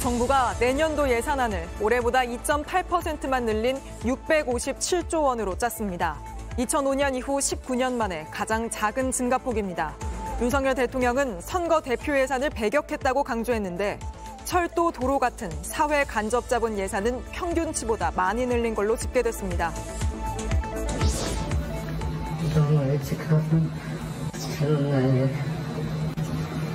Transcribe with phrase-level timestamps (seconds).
[0.00, 6.16] 정부가 내년도 예산안을 올해보다 2.8%만 늘린 657조 원으로 짰습니다.
[6.56, 9.94] 2005년 이후 19년 만에 가장 작은 증가폭입니다.
[10.40, 13.98] 윤석열 대통령은 선거 대표 예산을 배격했다고 강조했는데
[14.44, 19.72] 철도, 도로 같은 사회 간접 자본 예산은 평균치보다 많이 늘린 걸로 집계됐습니다.
[22.54, 23.70] 정말 지금은
[24.58, 25.28] 장난이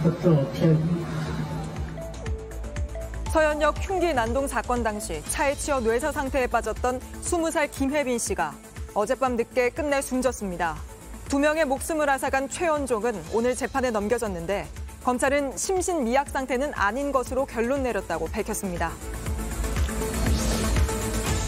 [0.05, 1.02] 어떤 편
[3.34, 8.54] 서현역 흉기 난동 사건 당시 차에 치여 뇌사 상태에 빠졌던 20살 김혜빈 씨가
[8.94, 10.76] 어젯밤 늦게 끝내 숨졌습니다.
[11.30, 14.68] 두 명의 목숨을 앗아간 최연종은 오늘 재판에 넘겨졌는데
[15.04, 18.92] 검찰은 심신 미약 상태는 아닌 것으로 결론 내렸다고 밝혔습니다.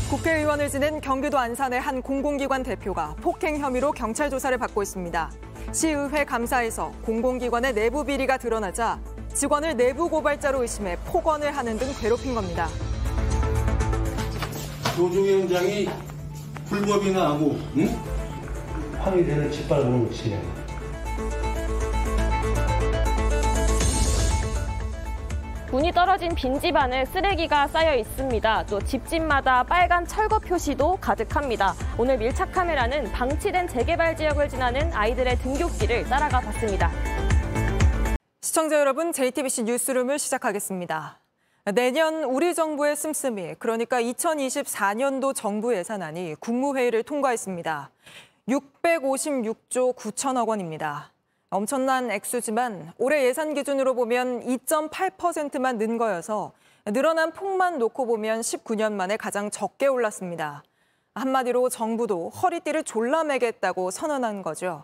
[0.09, 5.31] 국회의원을 지낸 경기도 안산의 한 공공기관 대표가 폭행 혐의로 경찰 조사를 받고 있습니다.
[5.71, 8.99] 시의회 감사에서 공공기관의 내부 비리가 드러나자
[9.35, 12.69] 직원을 내부 고발자로 의심해 폭언을 하는 등 괴롭힌 겁니다.
[14.97, 15.89] 노중위원장이
[16.69, 17.99] 불법이나 하고 응?
[18.97, 20.41] 항의되는 짓밟는 진행.
[25.71, 28.65] 운이 떨어진 빈집 안에 쓰레기가 쌓여 있습니다.
[28.67, 31.75] 또 집집마다 빨간 철거 표시도 가득합니다.
[31.97, 36.89] 오늘 밀착 카메라는 방치된 재개발 지역을 지나는 아이들의 등굣길을 따라가 봤습니다.
[38.45, 41.19] 시청자 여러분, JTBC 뉴스룸을 시작하겠습니다.
[41.73, 47.89] 내년 우리 정부의 씀씀이, 그러니까 2024년도 정부 예산안이 국무회의를 통과했습니다.
[48.47, 51.11] 656조 9천억 원입니다.
[51.49, 56.51] 엄청난 액수지만 올해 예산 기준으로 보면 2.8%만 는 거여서
[56.85, 60.63] 늘어난 폭만 놓고 보면 19년 만에 가장 적게 올랐습니다.
[61.15, 64.83] 한마디로 정부도 허리띠를 졸라매겠다고 선언한 거죠.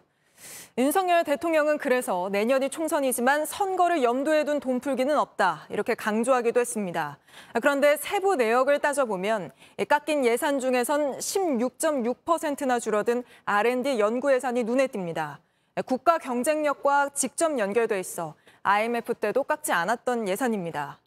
[0.77, 7.17] 윤석열 대통령은 그래서 내년이 총선이지만 선거를 염두에 둔 돈풀기는 없다 이렇게 강조하기도 했습니다.
[7.61, 9.51] 그런데 세부 내역을 따져보면
[9.87, 15.37] 깎인 예산 중에선 16.6%나 줄어든 R&D 연구 예산이 눈에 띕니다.
[15.85, 20.99] 국가 경쟁력과 직접 연결돼 있어 IMF 때도 깎지 않았던 예산입니다.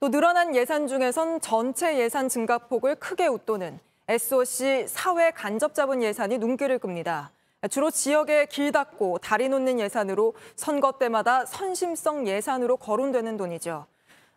[0.00, 6.78] 또 늘어난 예산 중에선 전체 예산 증가폭을 크게 웃도는 SOC 사회 간접 자본 예산이 눈길을
[6.80, 7.30] 끕니다.
[7.68, 13.86] 주로 지역에 길 닦고 다리 놓는 예산으로 선거 때마다 선심성 예산으로 거론되는 돈이죠.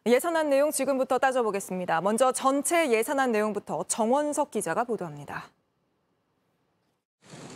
[0.06, 2.02] 예산안 내용 지금부터 따져보겠습니다.
[2.02, 5.46] 먼저 전체 예산안 내용부터 정원석 기자가 보도합니다.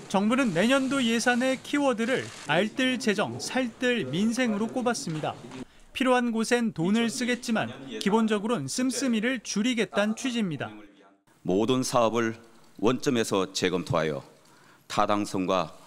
[0.08, 5.36] 정부는 내년도 예산의 키워드를 알뜰 재정, 살뜰 민생으로 꼽았습니다.
[5.94, 10.72] 필요한 곳엔 돈을 쓰겠지만 기본적으로는 씀씀이를 줄이겠다는 취지입니다.
[11.44, 12.36] 모든 사업을
[12.80, 14.24] 원점에서 재검토하여
[14.90, 15.78] 타당성과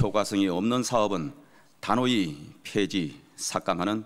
[0.00, 1.34] 효과성이 없는 사업은
[1.80, 4.04] 단호히 폐지, 삭감하는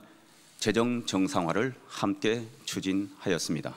[0.59, 3.75] 재정 정상화를 함께 추진하였습니다.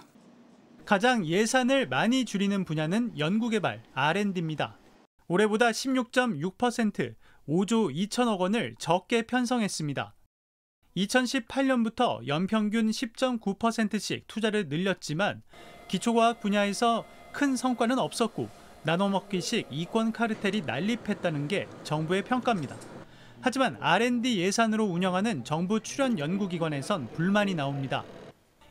[0.85, 4.78] 가장 예산을 많이 줄이는 분야는 연구개발, R&D입니다.
[5.28, 7.13] 올해보다 16.6%
[7.47, 10.16] 5조 2천억 원을 적게 편성했습니다.
[10.96, 15.44] 2018년부터 연평균 10.9%씩 투자를 늘렸지만
[15.88, 18.50] 기초과학 분야에서 큰 성과는 없었고
[18.84, 22.75] 나눠먹기식 이권 카르텔이 난립했다는 게 정부의 평가입니다.
[23.41, 28.03] 하지만 R&D 예산으로 운영하는 정부 출연 연구기관에선 불만이 나옵니다.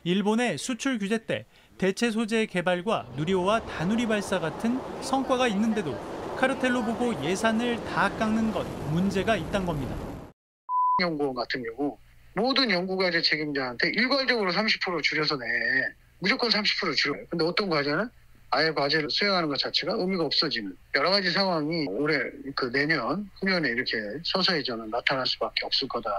[0.03, 1.45] 일본의 수출 규제 때
[1.77, 5.97] 대체 소재 개발과 누리호와 다누리 발사 같은 성과가 있는데도
[6.37, 9.95] 카르텔로 보고 예산을 다 깎는 것 문제가 있단 겁니다.
[11.01, 11.97] 연구원 같은 경우
[12.35, 15.45] 모든 연구과제 책임자한테 일괄적으로 30% 줄여서 내
[16.19, 17.15] 무조건 30% 줄여.
[17.29, 18.09] 근데 어떤 과제는
[18.51, 22.17] 아예 과제를 수행하는 것 자체가 의미가 없어지는 여러 가지 상황이 올해
[22.55, 26.11] 그 내년 후년에 이렇게 서서히 저는 나타날 수밖에 없을 거다.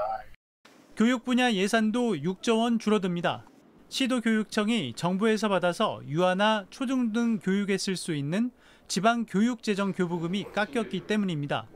[0.96, 3.46] 교육 분야 예산도 6조 원 줄어듭니다.
[3.88, 8.52] 시도교육청이 정부에서 받아서 유아나 초중등 교육에 쓸 수 있는
[8.86, 11.66] 지방교육재정교부금이 깎였기 때문입니다.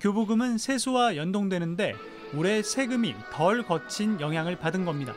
[0.00, 1.94] 교부금은 세수와 연동되는데
[2.34, 5.14] 올해 세금이 덜 거친 영향을 받은 겁니다.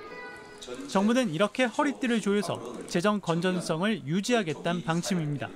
[0.88, 5.50] 정부는 이렇게 허리띠를 조여서 재정 건전성을 유지하겠다는 방침입니다.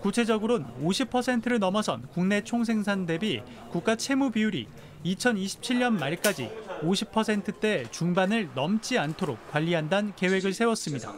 [0.00, 4.66] 구체적으로는 50%를 넘어선 국내 총생산 대비 국가 채무 비율이
[5.04, 6.50] 2027년 말까지
[6.82, 11.14] 50%대 중반을 넘지 않도록 관리한다는 계획을 세웠습니다.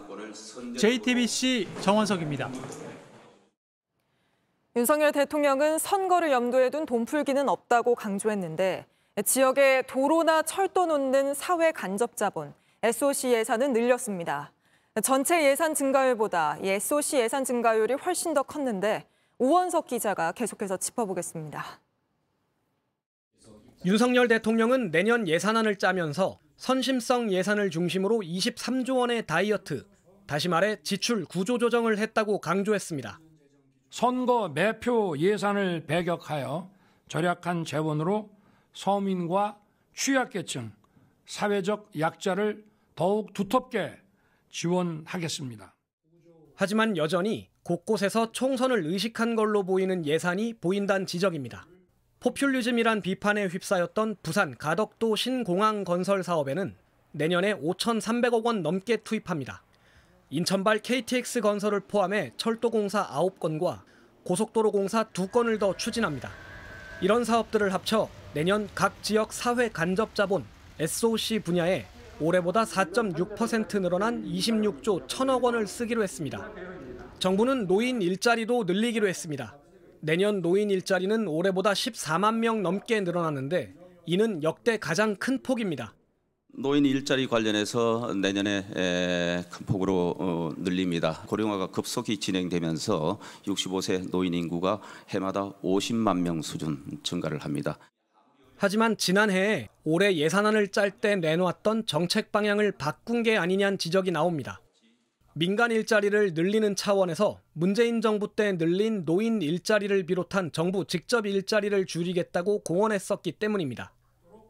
[0.76, 2.50] JTBC 정원석입니다.
[4.74, 8.86] 윤석열 대통령은 선거를 염두에 둔 돈풀기는 없다고 강조했는데
[9.26, 12.54] 지역에 도로나 철도 놓는 사회 간접 자본,
[12.84, 14.52] SOC 예산은 늘렸습니다.
[15.04, 19.06] 전체 예산 증가율보다 이 SOC 예산 증가율이 훨씬 더 컸는데
[19.38, 21.64] 오원석 기자가 계속해서 짚어보겠습니다.
[23.84, 29.86] 윤석열 대통령은 내년 예산안을 짜면서 선심성 예산을 중심으로 23조 원의 다이어트,
[30.26, 33.20] 다시 말해 지출 구조 조정을 했다고 강조했습니다.
[33.90, 36.68] 선거 매표 예산을 배격하여
[37.08, 38.28] 절약한 재원으로
[38.72, 39.58] 서민과
[39.94, 40.72] 취약계층,
[41.26, 43.98] 사회적 약자를 더욱 두텁게
[44.50, 45.74] 지원하겠습니다.
[46.54, 51.66] 하지만 여전히 곳곳에서 총선을 의식한 걸로 보이는 예산이 보인다는 지적입니다.
[52.20, 56.76] 포퓰리즘이란 비판에 휩싸였던 부산 가덕도 신공항 건설 사업에는
[57.12, 59.62] 내년에 5,300억 원 넘게 투입합니다.
[60.30, 63.82] 인천발 KTX 건설을 포함해 철도공사 9건과
[64.24, 66.30] 고속도로 공사 2건을 더 추진합니다.
[67.00, 70.44] 이런 사업들을 합쳐 내년 각 지역 사회 간접 자본
[70.78, 71.86] SOC 분야에
[72.22, 76.50] 올해보다 4.6% 늘어난 26조 1천억 원을 쓰기로 했습니다.
[77.18, 79.56] 정부는 노인 일자리도 늘리기로 했습니다.
[80.00, 83.74] 내년 노인 일자리는 올해보다 14만 명 넘게 늘어났는데
[84.06, 85.94] 이는 역대 가장 큰 폭입니다.
[86.54, 91.22] 노인 일자리 관련해서 내년에 에, 큰 폭으로 어, 늘립니다.
[91.26, 97.78] 고령화가 급속히 진행되면서 65세 노인 인구가 해마다 50만 명 수준 증가를 합니다.
[98.62, 104.60] 하지만 지난해에 올해 예산안을 짤 때 내놓았던 정책 방향을 바꾼 게 아니냐는 지적이 나옵니다.
[105.34, 112.60] 민간 일자리를 늘리는 차원에서 문재인 정부 때 늘린 노인 일자리를 비롯한 정부 직접 일자리를 줄이겠다고
[112.60, 113.92] 공언했었기 때문입니다.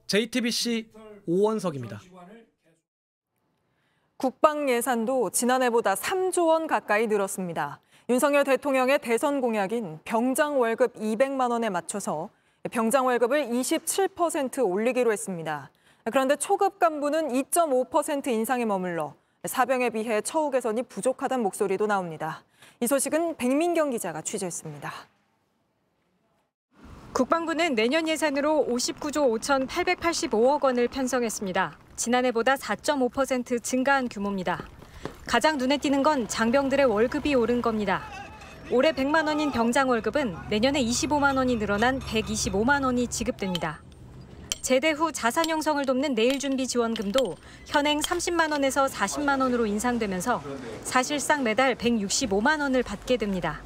[0.08, 0.90] JTBC
[1.26, 2.02] 오원석입니다.
[4.18, 7.80] 국방 예산도 지난해보다 3조 원 가까이 늘었습니다.
[8.10, 12.28] 윤석열 대통령의 대선 공약인 병장 월급 200만 원에 맞춰서
[12.70, 15.70] 병장 월급을 27% 올리기로 했습니다.
[16.04, 19.14] 그런데 초급 간부는 2.5% 인상에 머물러
[19.44, 22.44] 사병에 비해 처우 개선이 부족하다는 목소리도 나옵니다.
[22.78, 24.92] 이 소식은 백민경 기자가 취재했습니다.
[27.12, 31.76] 국방부는 내년 예산으로 59조 5,885억 원을 편성했습니다.
[31.96, 34.64] 지난해보다 4.5% 증가한 규모입니다.
[35.26, 38.02] 가장 눈에 띄는 건 장병들의 월급이 오른 겁니다.
[38.72, 43.82] 올해 100만 원인 병장 월급은 내년에 25만 원이 늘어난 125만 원이 지급됩니다.
[44.62, 47.36] 제대 후 자산 형성을 돕는 내일 준비 지원금도
[47.66, 50.42] 현행 30만 원에서 40만 원으로 인상되면서
[50.84, 53.60] 사실상 매달 165만 원을 받게 됩니다.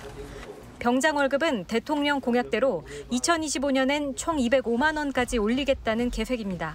[0.81, 6.75] 병장 월급은 대통령 공약대로 2025년엔 총 205만 원까지 올리겠다는 계획입니다.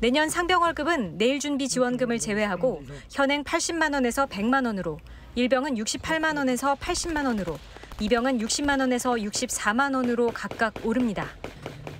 [0.00, 4.98] 내년 상병 월급은 내일 준비 지원금을 제외하고 현행 80만 원에서 100만 원으로,
[5.38, 7.58] 일병은 68만 원에서 80만 원으로,
[8.00, 11.28] 이병은 60만 원에서 64만 원으로 각각 오릅니다.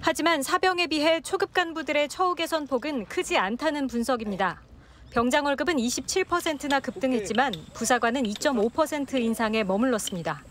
[0.01, 4.63] 하지만 사병에 비해 초급 간부들의 처우 개선 폭은 크지 않다는 분석입니다.
[5.11, 10.43] 병장 월급은 27%나 급등했지만 부사관은 2.5% 인상에 머물렀습니다.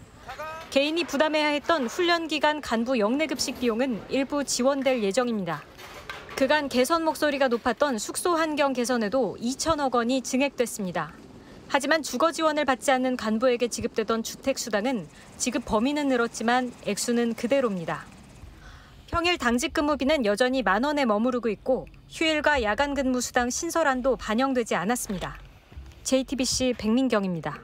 [0.69, 5.63] 개인이 부담해야 했던 훈련 기간 간부 영내급식 비용은 일부 지원될 예정입니다.
[6.35, 11.24] 그간 개선 목소리가 높았던 숙소 환경 개선에도 2천억 원이 증액됐습니다.
[11.67, 15.07] 하지만 주거 지원을 받지 않는 간부에게 지급되던 주택 수당은
[15.37, 18.05] 지급 범위는 늘었지만 액수는 그대로입니다.
[19.07, 25.37] 평일 당직 근무비는 여전히 만 원에 머무르고 있고 휴일과 야간 근무 수당 신설안도 반영되지 않았습니다.
[26.03, 27.61] JTBC 백민경입니다.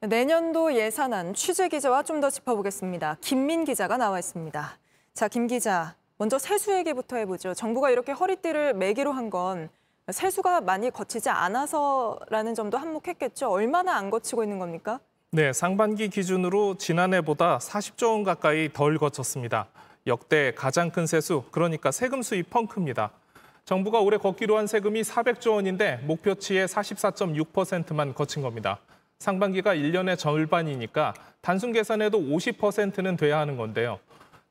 [0.00, 3.18] 내년도 예산안 취재 기자와 좀 더 짚어보겠습니다.
[3.20, 4.78] 김민 기자가 나와 있습니다.
[5.14, 7.54] 자, 김 기자, 먼저 세수 얘기부터 해보죠.
[7.54, 9.68] 정부가 이렇게 허리띠를 매기로 한 건
[10.10, 13.48] 세수가 많이 거치지 않아서라는 점도 한몫했겠죠.
[13.48, 14.98] 얼마나 안 거치고 있는 겁니까?
[15.30, 19.68] 네, 상반기 기준으로 지난해보다 40조 원 가까이 덜 거쳤습니다.
[20.08, 23.12] 역대 가장 큰 세수, 그러니까 세금 수입 펑크입니다.
[23.64, 28.80] 정부가 올해 걷기로 한 세금이 400조 원인데 목표치의 44.6%만 거친 겁니다.
[29.20, 34.00] 상반기가 1년의 절반이니까 단순 계산해도 50%는 돼야 하는 건데요.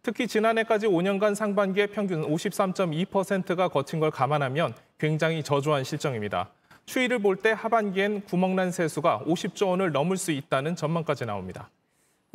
[0.04, 6.50] 특히 지난해까지 5년간 상반기의 평균 53.2%가 거친 걸 감안하면 굉장히 저조한 실정입니다.
[6.86, 11.70] 추이를 볼 때 하반기엔 구멍난 세수가 50조 원을 넘을 수 있다는 전망까지 나옵니다.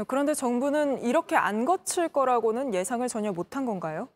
[0.06, 4.08] 그런데 정부는 이렇게 안 거칠 거라고는 예상을 전혀 못한 건가요?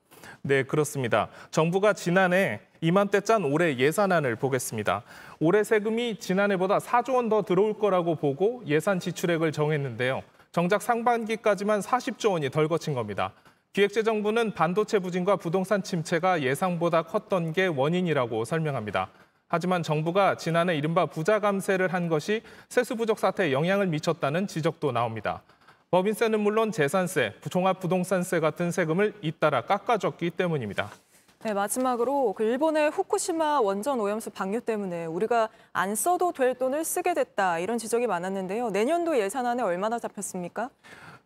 [0.43, 1.29] 네, 그렇습니다.
[1.51, 5.03] 정부가 지난해 이맘때 짠 올해 예산안을 보겠습니다.
[5.41, 10.23] 올해 세금이 지난해보다 4조 원 더 들어올 거라고 보고 예산 지출액을 정했는데요.
[10.53, 13.33] 정작 상반기까지만 40조 원이 덜 거친 겁니다.
[13.73, 19.11] 기획재정부는 반도체 부진과 부동산 침체가 예상보다 컸던 게 원인이라고 설명합니다.
[19.47, 25.43] 하지만 정부가 지난해 이른바 부자 감세를 한 것이 세수 부족 사태에 영향을 미쳤다는 지적도 나옵니다.
[25.93, 30.91] 법인세는 물론 재산세, 종합부동산세 같은 세금을 잇따라 깎아줬기 때문입니다.
[31.43, 37.15] 네, 마지막으로 그 일본의 후쿠시마 원전 오염수 방류 때문에 우리가 안 써도 될 돈을 쓰게
[37.15, 38.69] 됐다 이런 지적이 많았는데요.
[38.69, 40.69] 내년도 예산안에 얼마나 잡혔습니까?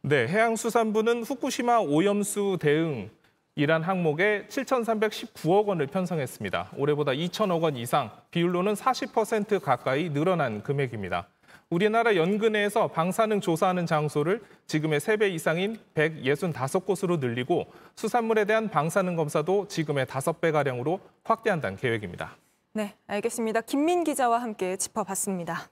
[0.03, 3.11] 네, 해양수산부는 후쿠시마 오염수 대응
[3.57, 6.71] 이란 항목에 7,319억 원을 편성했습니다.
[6.77, 11.27] 올해보다 2천억 원 이상, 비율로는 40% 가까이 늘어난 금액입니다.
[11.75, 17.67] 우리나라 연근해에서 방사능 조사하는 장소를 지금의 3배 이상인 165곳으로 늘리고
[17.97, 22.37] 수산물에 대한 방사능 검사도 지금의 5배가량으로 확대한다는 계획입니다.
[22.75, 23.63] 네, 알겠습니다.
[23.63, 25.69] 김민 기자와 함께 짚어봤습니다.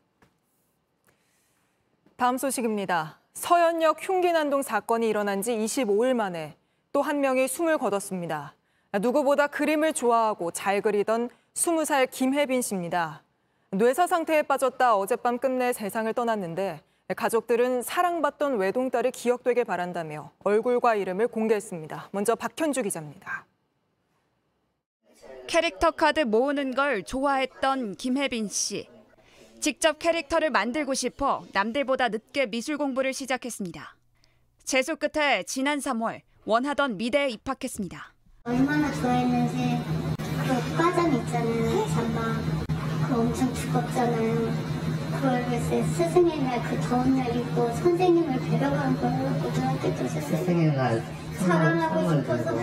[2.17, 3.21] 다음 소식입니다.
[3.35, 6.57] 서현역 흉기 난동 사건이 일어난 지 25일 만에
[6.93, 8.57] 또 한 명이 숨을 거뒀습니다.
[9.01, 13.22] 누구보다 그림을 좋아하고 잘 그리던 20살 김혜빈 씨입니다.
[13.75, 16.83] 뇌사 상태에 빠졌다 어젯밤 끝내 세상을 떠났는데
[17.17, 22.11] 가족들은 사랑받던 외동딸이 기억되길 바란다며 얼굴과 이름을 공개했습니다.
[22.13, 23.47] 먼저 박현주 기자입니다.
[25.47, 28.89] 캐릭터 카드 모으는 걸 좋아했던 김혜빈 씨.
[29.61, 33.97] 직접 캐릭터를 만들고 싶어 남들보다 늦게 미술 공부를 시작했습니다.
[34.65, 38.13] 재수 끝에 지난 3월 원하던 미대에 입학했습니다.
[38.45, 39.42] 얼마나 좋아했는
[43.73, 44.73] 두껍잖아요.
[45.13, 50.75] 그걸 글쎄 스승의 날 그 더운 날 입고 선생님을 뵈러 간 거예요, 고등학교 때 스승의
[50.77, 51.03] 날
[51.39, 52.59] 사랑하고 싶어서.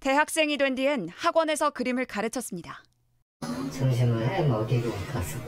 [0.00, 2.82] 대학생이 된 뒤엔 학원에서 그림을 가르쳤습니다.
[3.70, 5.38] 점심을 해 먹이고 가서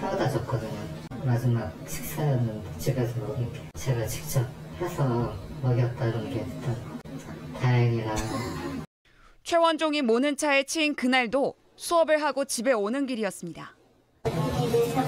[0.00, 0.78] 태워다 줬거든요.
[1.24, 4.44] 마지막 식사였는데 집에서 먹인 게 제가 직접
[4.80, 5.32] 해서
[5.62, 6.76] 먹였다는 게 일단
[7.60, 8.14] 다행이라.
[9.44, 13.76] 최원종이 모는 차에 치인 그날도 수업을 하고 집에 오는 길이었습니다.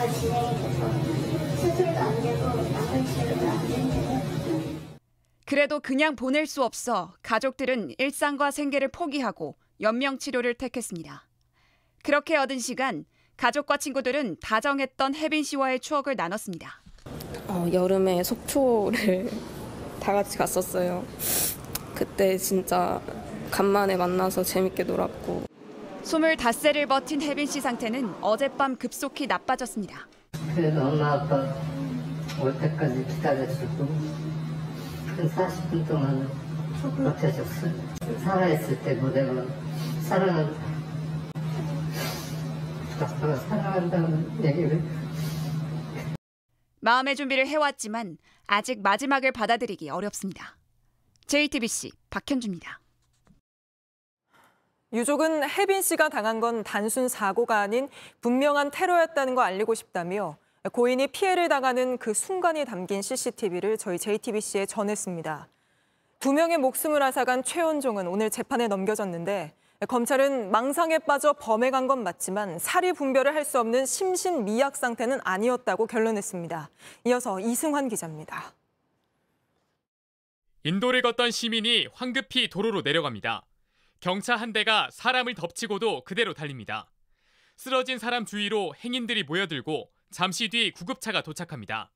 [0.04, 2.44] 이 뇌사가 진행이 돼서 수술도 안 되고
[2.74, 4.88] 약을 치료도 안 되는데
[5.46, 11.26] 그래도 그냥 보낼 수 없어 가족들은 일상과 생계를 포기하고 연명 치료를 택했습니다.
[12.02, 13.04] 그렇게 얻은 시간
[13.36, 16.82] 가족과 친구들은 다정했던 혜빈 씨와의 추억을 나눴습니다.
[17.48, 19.30] 어, 여름에 속초를
[20.00, 21.04] 다 같이 갔었어요.
[21.94, 23.00] 그때 진짜
[23.50, 25.53] 간만에 만나서 재밌게 놀았고
[26.04, 30.06] 25세를 버틴 혜빈 씨 상태는 어젯밤 급속히 나빠졌습니다.
[30.54, 31.46] 그래도 엄마 아빠
[32.40, 33.84] 올 때까지 기다려주고
[35.16, 36.28] 한 40분 동안
[36.82, 37.72] 버텨줬어요.
[38.22, 39.32] 살아있을 때 무대가
[40.02, 40.74] 사랑한다.
[43.00, 44.82] 아빠가 사랑한다는 얘기를
[46.80, 50.58] 마음의 준비를 해왔지만 아직 마지막을 받아들이기 어렵습니다.
[51.26, 52.83] JTBC 박현주입니다.
[54.94, 57.88] 유족은 혜빈 씨가 당한 건 단순 사고가 아닌
[58.20, 60.36] 분명한 테러였다는 거 알리고 싶다며
[60.72, 65.48] 고인이 피해를 당하는 그 순간이 담긴 CCTV를 저희 JTBC에 전했습니다.
[66.20, 69.52] 두 명의 목숨을 앗아간 최원종은 오늘 재판에 넘겨졌는데
[69.88, 75.86] 검찰은 망상에 빠져 범행한 건 맞지만 사리 분별을 할 수 없는 심신 미약 상태는 아니었다고
[75.86, 76.70] 결론냈습니다.
[77.06, 78.54] 이어서 이승환 기자입니다.
[80.62, 83.42] 인도를 걷던 시민이 황급히 도로로 내려갑니다.
[84.04, 86.90] 경차 한 대가 사람을 덮치고도 그대로 달립니다.
[87.56, 91.90] 쓰러진 사람 주위로 행인들이 모여들고 잠시 뒤 구급차가 도착합니다.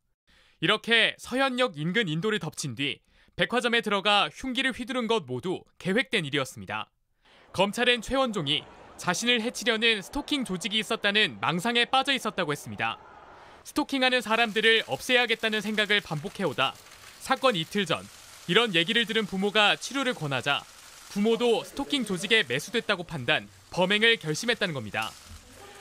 [0.60, 3.02] 이렇게 서현역 인근 인도를 덮친 뒤
[3.36, 6.90] 백화점에 들어가 흉기를 휘두른 것 모두 계획된 일이었습니다.
[7.52, 8.64] 검찰은 최원종이
[8.96, 12.98] 자신을 해치려는 스토킹 조직이 있었다는 망상에 빠져 있었다고 했습니다.
[13.64, 16.72] 스토킹하는 사람들을 없애야겠다는 생각을 반복해오다
[17.18, 18.02] 사건 이틀 전
[18.46, 20.62] 이런 얘기를 들은 부모가 치료를 권하자
[21.10, 25.10] 부모도 스토킹 조직에 매수됐다고 판단, 범행을 결심했다는 겁니다.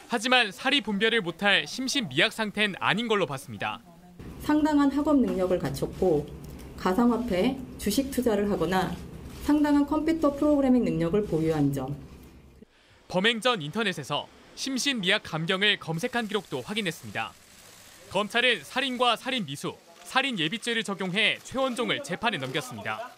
[0.07, 3.81] 하지만 사리 분별을 못할 심신미약 상태는 아닌 걸로 봤습니다.
[4.41, 6.27] 상당한 학업 능력을 갖췄고
[6.77, 8.95] 가상화폐, 주식 투자를 하거나
[9.43, 11.95] 상당한 컴퓨터 프로그래밍 능력을 보유한 점.
[13.09, 17.33] 범행 전 인터넷에서 심신미약 감경을 검색한 기록도 확인했습니다.
[18.11, 23.16] 검찰은 살인과 살인 미수, 살인 예비죄를 적용해 최원종을 재판에 넘겼습니다.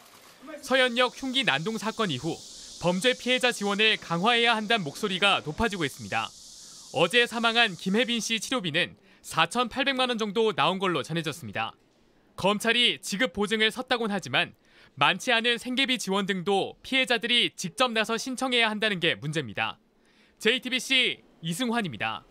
[0.61, 2.35] 서현역 흉기 난동 사건 이후
[2.81, 6.29] 범죄 피해자 지원을 강화해야 한다는 목소리가 높아지고 있습니다.
[6.93, 11.73] 어제 사망한 김혜빈 씨 치료비는 4,800만 원 정도 나온 걸로 전해졌습니다.
[12.35, 14.53] 검찰이 지급 보증을 섰다곤 하지만
[14.95, 19.79] 많지 않은 생계비 지원 등도 피해자들이 직접 나서 신청해야 한다는 게 문제입니다.
[20.39, 22.25] JTBC 이승환입니다.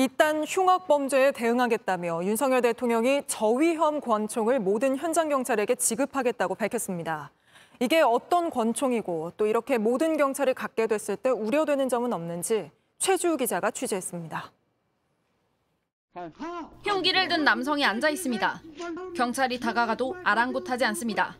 [0.00, 7.32] 이딴 흉악 범죄에 대응하겠다며 윤석열 대통령이 저위험 권총을 모든 현장 경찰에게 지급하겠다고 밝혔습니다.
[7.80, 13.72] 이게 어떤 권총이고 또 이렇게 모든 경찰이 갖게 됐을 때 우려되는 점은 없는지 최주 기자가
[13.72, 14.52] 취재했습니다.
[16.84, 18.62] 흉기를 든 남성이 앉아 있습니다.
[19.16, 21.36] 경찰이 다가가도 아랑곳하지 않습니다.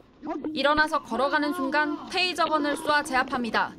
[0.53, 3.73] 일어나서 걸어가는 순간 테이저건을 쏘아 제압합니다.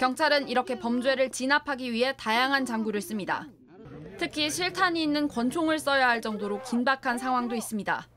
[0.00, 3.46] 경찰은 이렇게 범죄를 진압하기 위해 다양한 장구를 씁니다.
[4.18, 8.08] 특히 실탄이 있는 권총을 써야 할 정도로 긴박한 상황도 있습니다.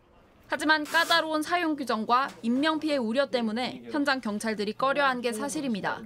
[0.48, 6.02] 하지만 까다로운 사용 규정과 인명피해 우려 때문에 현장 경찰들이 꺼려한 게 사실입니다.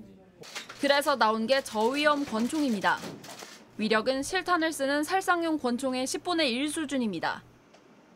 [0.80, 2.98] 그래서 나온 게 저위험 권총입니다.
[3.78, 7.44] 위력은 실탄을 쓰는 살상용 권총의 10분의 1 수준입니다.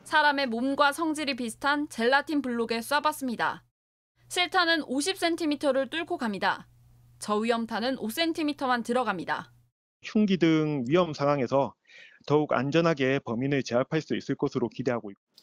[0.03, 3.61] 사람의 몸과 성질이 비슷한 젤라틴 블록에 쏴봤습니다.
[4.27, 6.67] 실탄은 50cm를 뚫고 갑니다.
[7.19, 9.52] 저위험탄은 5cm만 들어갑니다.
[10.03, 11.73] 흉기 등 위험 상황에서
[12.25, 15.33] 더욱 안전하게 범인을 제압할 수 있을 것으로 기대하고 있습니다.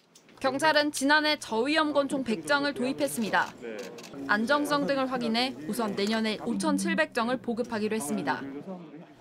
[0.41, 3.47] 경찰은 지난해 저위험 권총 100장을 도입했습니다.
[4.27, 8.43] 안정성 등을 확인해 우선 내년에 5,700정을 보급하기로 했습니다.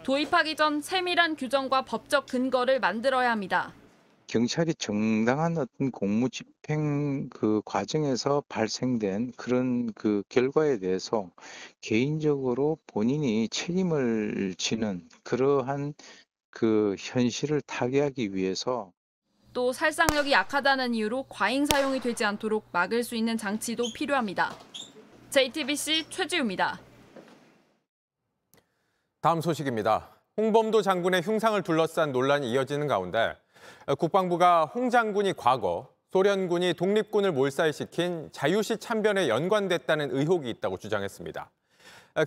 [0.03, 3.74] 도입하기 전 세밀한 규정과 법적 근거를 만들어야 합니다.
[4.29, 11.31] 경찰이 정당한 어떤 공무 집행 그 과정에서 발생된 그런 그 결과에 대해서
[11.81, 15.95] 개인적으로 본인이 책임을 지는 그러한
[16.51, 18.91] 그 현실을 타개하기 위해서
[19.51, 24.55] 또 살상력이 약하다는 이유로 과잉 사용이 되지 않도록 막을 수 있는 장치도 필요합니다.
[25.31, 26.79] JTBC 최지우입니다.
[29.21, 30.21] 다음 소식입니다.
[30.38, 33.36] 홍범도 장군의 흉상을 둘러싼 논란이 이어지는 가운데
[33.97, 41.51] 국방부가 홍 장군이 과거 소련군이 독립군을 몰살시킨 자유시 참변에 연관됐다는 의혹이 있다고 주장했습니다.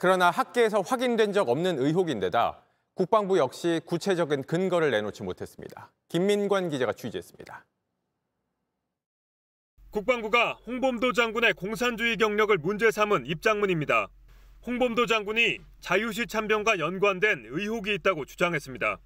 [0.01, 2.63] 그러나 학계에서 확인된 적 없는 의혹인데다
[2.95, 5.91] 국방부 역시 구체적인 근거를 내놓지 못했습니다.
[6.09, 7.65] 김민관 기자가 취재했습니다.
[9.91, 14.09] 국방부가 홍범도 장군의 공산주의 경력을 문제 삼은 입장문입니다.
[14.67, 18.99] 홍범도 장군이 자유시 참변과 연관된 의혹이 있다고 주장했습니다.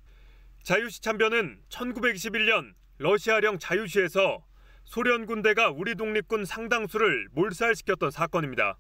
[0.67, 4.45] 자유시 참변은 1921년 러시아령 자유시에서
[4.83, 8.77] 소련 군대가 우리 독립군 상당수를 몰살시켰던 사건입니다.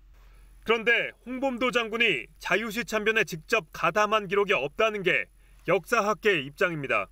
[0.64, 5.26] 그런데 홍범도 장군이 자유시 참변에 직접 가담한 기록이 없다는 게
[5.68, 7.06] 역사학계의 입장입니다.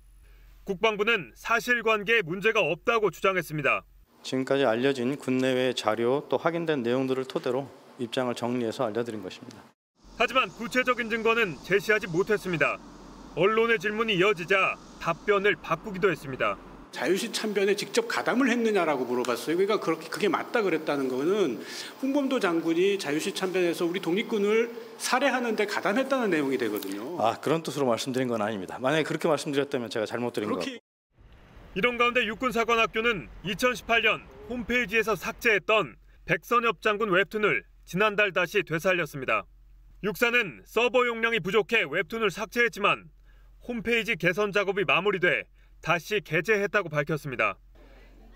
[0.65, 3.81] 국방부는 사실관계에 문제가 없다고 주장했습니다.
[4.23, 9.63] 지금까지 알려진 군내외 자료 또 확인된 내용들을 토대로 입장을 정리해서 알려드린 것입니다.
[10.17, 12.77] 하지만 구체적인 증거는 제시하지 못했습니다.
[13.35, 16.57] 언론의 질문이 이어지자 답변을 바꾸기도 했습니다.
[16.91, 19.57] 자유시 참변에 직접 가담을 했느냐라고 물어봤어요.
[19.57, 21.61] 그러니까 그렇게 그게 맞다 그랬다는 거는
[22.01, 27.21] 홍범도 장군이 자유시 참변에서 우리 독립군을 살해하는데 가담했다는 내용이 되거든요.
[27.21, 28.79] 아 그런 뜻으로 말씀드린 건 아닙니다.
[28.79, 30.77] 만약에 그렇게 말씀드렸다면 제가 잘못 드린 것 같고.
[31.73, 39.43] 이런 가운데 육군사관학교는 2018년 홈페이지에서 삭제했던 백선엽 장군 웹툰을 지난달 다시 되살렸습니다.
[40.03, 43.09] 육사는 서버 용량이 부족해 웹툰을 삭제했지만
[43.67, 45.43] 홈페이지 개선 작업이 마무리돼
[45.81, 47.57] 다시 게재했다고 밝혔습니다.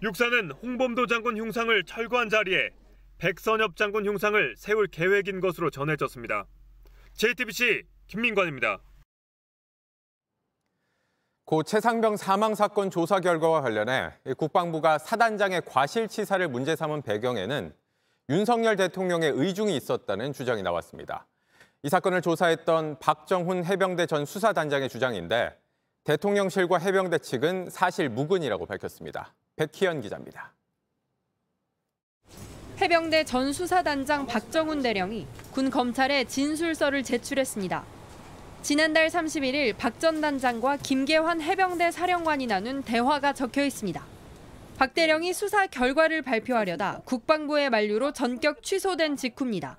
[0.02, 2.70] 육사는 홍범도 장군 흉상을 철거한 자리에
[3.18, 6.46] 백선엽 장군 흉상을 세울 계획인 것으로 전해졌습니다.
[7.16, 8.80] JTBC 김민관입니다.
[11.46, 17.74] 고 최상병 사망 사건 조사 결과와 관련해 국방부가 사단장의 과실치사를 문제 삼은 배경에는
[18.30, 21.26] 윤석열 대통령의 의중이 있었다는 주장이 나왔습니다.
[21.84, 25.58] 이 사건을 조사했던 박정훈 해병대 전 수사단장의 주장인데
[26.04, 29.34] 대통령실과 해병대 측은 사실 무근이라고 밝혔습니다.
[29.56, 30.54] 백희연 기자입니다.
[32.82, 37.86] 해병대 전 수사단장 박정훈 대령이 군 검찰에 진술서를 제출했습니다.
[38.62, 44.04] 지난달 31일 박 전 단장과 김계환 해병대 사령관이 나눈 대화가 적혀 있습니다.
[44.78, 49.78] 박 대령이 수사 결과를 발표하려다 국방부의 만류로 전격 취소된 직후입니다.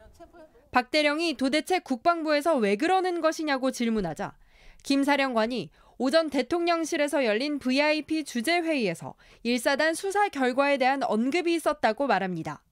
[0.70, 4.34] 박 대령이 도대체 국방부에서 왜 그러는 것이냐고 질문하자
[4.82, 12.62] 김 사령관이 오전 대통령실에서 열린 VIP 주재회의에서 1사단 수사 결과에 대한 언급이 있었다고 말합니다.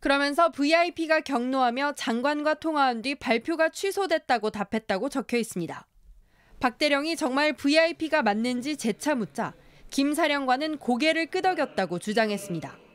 [0.00, 5.86] 그러면서 VIP가 격노하며 장관과 통화한 뒤 발표가 취소됐다고 답했다고 적혀 있습니다.
[6.60, 9.54] 박 대령이 정말 VIP가 맞는지 재차 묻자
[9.90, 12.87] 김 사령관은 고개를 끄덕였다고 주장했습니다.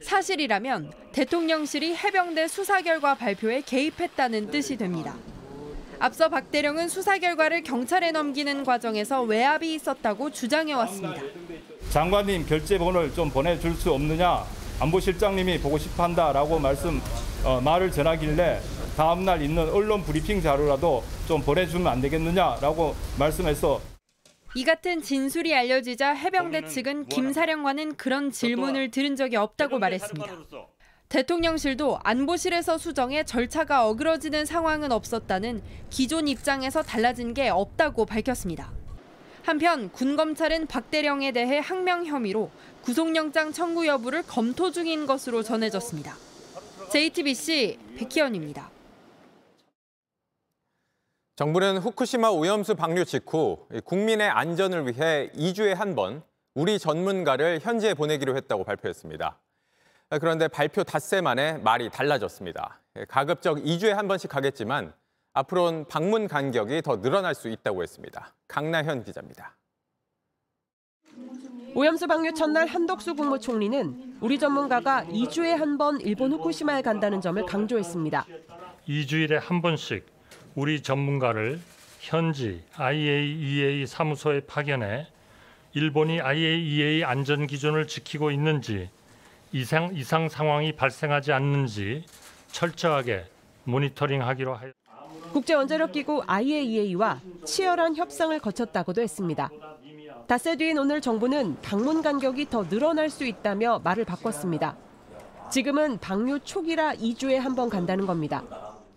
[0.00, 5.14] 사실이라면 대통령실이 해병대 수사 결과 발표에 개입했다는 뜻이 됩니다.
[5.98, 11.22] 앞서 박 대령은 수사 결과를 경찰에 넘기는 과정에서 외압이 있었다고 주장해왔습니다.
[11.90, 14.44] 장관님 결제본을 좀 보내줄 수 없느냐
[14.80, 17.00] 안보실장님이 보고 싶어한다라고 말씀
[17.44, 18.60] 어, 말을 전하길래
[18.96, 23.80] 다음 날 있는 언론 브리핑 자료라도 좀 보내주면 안 되겠느냐라고 말씀해서
[24.54, 30.26] 이 같은 진술이 알려지자 해병대 측은 김 사령관은 그런 질문을 들은 적이 없다고 말했습니다.
[31.08, 38.72] 대통령실도 안보실에서 수정해 절차가 어그러지는 상황은 없었다는 기존 입장에서 달라진 게 없다고 밝혔습니다.
[39.42, 42.50] 한편 군검찰은 박 대령에 대해 항명 혐의로
[42.82, 46.16] 구속영장 청구 여부를 검토 중인 것으로 전해졌습니다.
[46.90, 48.75] JTBC 백희연입니다.
[51.36, 56.22] 정부는 후쿠시마 오염수 방류 직후 국민의 안전을 위해 2주에 한 번
[56.54, 59.38] 우리 전문가를 현지에 보내기로 했다고 발표했습니다.
[60.18, 62.80] 그런데 발표 닷새 만에 말이 달라졌습니다.
[63.08, 64.94] 가급적 2주에 한 번씩 가겠지만
[65.34, 68.32] 앞으로는 방문 간격이 더 늘어날 수 있다고 했습니다.
[68.48, 69.54] 강나현 기자입니다.
[71.74, 78.26] 오염수 방류 첫날 한덕수 국무총리는 우리 전문가가 2주에 한 번 일본 후쿠시마에 간다는 점을 강조했습니다.
[78.88, 80.06] 2주일에 한 번씩
[80.56, 81.60] 우리 전문가를
[82.00, 85.06] 현지 IAEA 사무소에 파견해
[85.74, 88.88] 일본이 IAEA 안전 기준을 지키고 있는지
[89.52, 92.04] 이상 이상 상황이 발생하지 않는지
[92.52, 93.26] 철저하게
[93.64, 94.72] 모니터링하기로 하였.
[95.34, 99.50] 국제원자력기구 IAEA와 치열한 협상을 거쳤다고도 했습니다.
[100.26, 104.74] 닷새 뒤인 오늘 정부는 방문 간격이 더 늘어날 수 있다며 말을 바꿨습니다.
[105.50, 108.42] 지금은 방류 초기라 2주에 한 번 간다는 겁니다.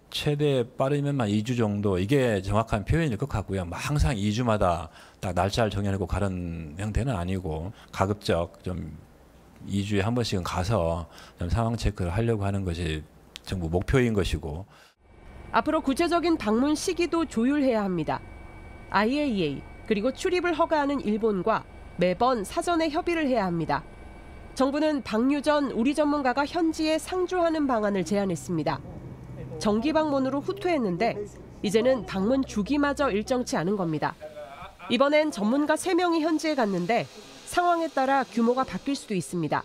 [0.09, 3.65] 최대 빠르면만 2주 정도 이게 정확한 표현일 것 같고요.
[3.65, 8.97] 뭐 항상 2주마다 딱 날짜를 정해놓고 가는 형태는 아니고 가급적 좀
[9.67, 13.03] 2주에 한 번씩은 가서 좀 상황 체크를 하려고 하는 것이
[13.43, 14.65] 정부 목표인 것이고
[15.51, 18.21] 앞으로 구체적인 방문 시기도 조율해야 합니다.
[18.91, 21.65] IAEA 그리고 출입을 허가하는 일본과
[21.97, 23.83] 매번 사전에 협의를 해야 합니다.
[24.55, 28.79] 정부는 방류 전 우리 전문가가 현지에 상주하는 방안을 제안했습니다.
[29.59, 31.17] 정기 방문으로 후퇴했는데
[31.61, 34.15] 이제는 방문 주기마저 일정치 않은 겁니다.
[34.89, 37.05] 이번엔 전문가 3명이 현지에 갔는데
[37.45, 39.63] 상황에 따라 규모가 바뀔 수도 있습니다.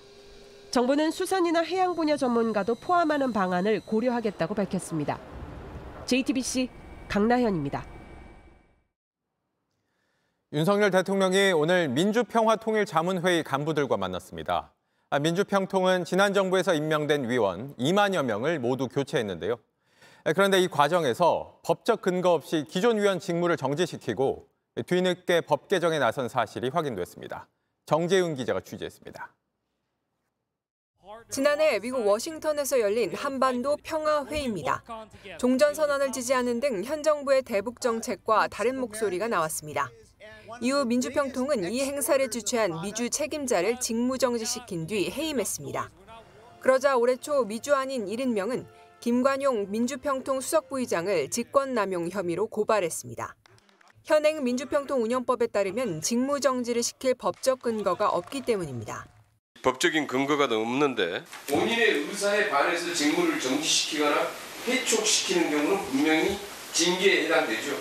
[0.71, 5.21] 정부는 수산이나 해양 분야 전문가도 포함하는 방안을 고려하겠다고 밝혔습니다.
[6.07, 6.69] JTBC
[7.09, 7.87] 강나현입니다.
[10.53, 14.73] 윤석열 대통령이 오늘 민주평화통일자문회의 간부들과 만났습니다.
[15.11, 19.57] 아, 민주평통은 지난 정부에서 임명된 위원 2만여 명을 모두 교체했는데요.
[20.27, 24.49] 아, 그런데 이 과정에서 법적 근거 없이 기존 위원 직무를 정지시키고
[24.87, 27.47] 뒤늦게 법 개정에 나선 사실이 확인됐습니다.
[27.87, 29.35] 정재윤 기자가 취재했습니다.
[31.31, 34.83] 지난해 미국 워싱턴에서 열린 한반도 평화회의입니다.
[35.39, 39.91] 종전선언을 지지하는 등 현 정부의 대북 정책과 다른 목소리가 나왔습니다.
[40.61, 45.91] 이후 민주평통은 이 행사를 주최한 미주 책임자를 직무정지시킨 뒤 해임했습니다.
[46.61, 48.67] 그러자 올해 초 미주 아닌 70명은
[49.05, 53.37] 김관용 민주평통 수석부의장을 직권남용 혐의로 고발했습니다.
[54.03, 59.07] 현행 민주평통 운영법에 따르면 직무정지를 시킬 법적 근거가 없기 때문입니다.
[59.61, 64.27] 법적인 근거가 없는데 본인의 의사에 반해서 직무를 정지시키거나
[64.69, 66.39] 해촉시키는 경우는 분명히
[66.73, 67.77] 징계에 해당되죠.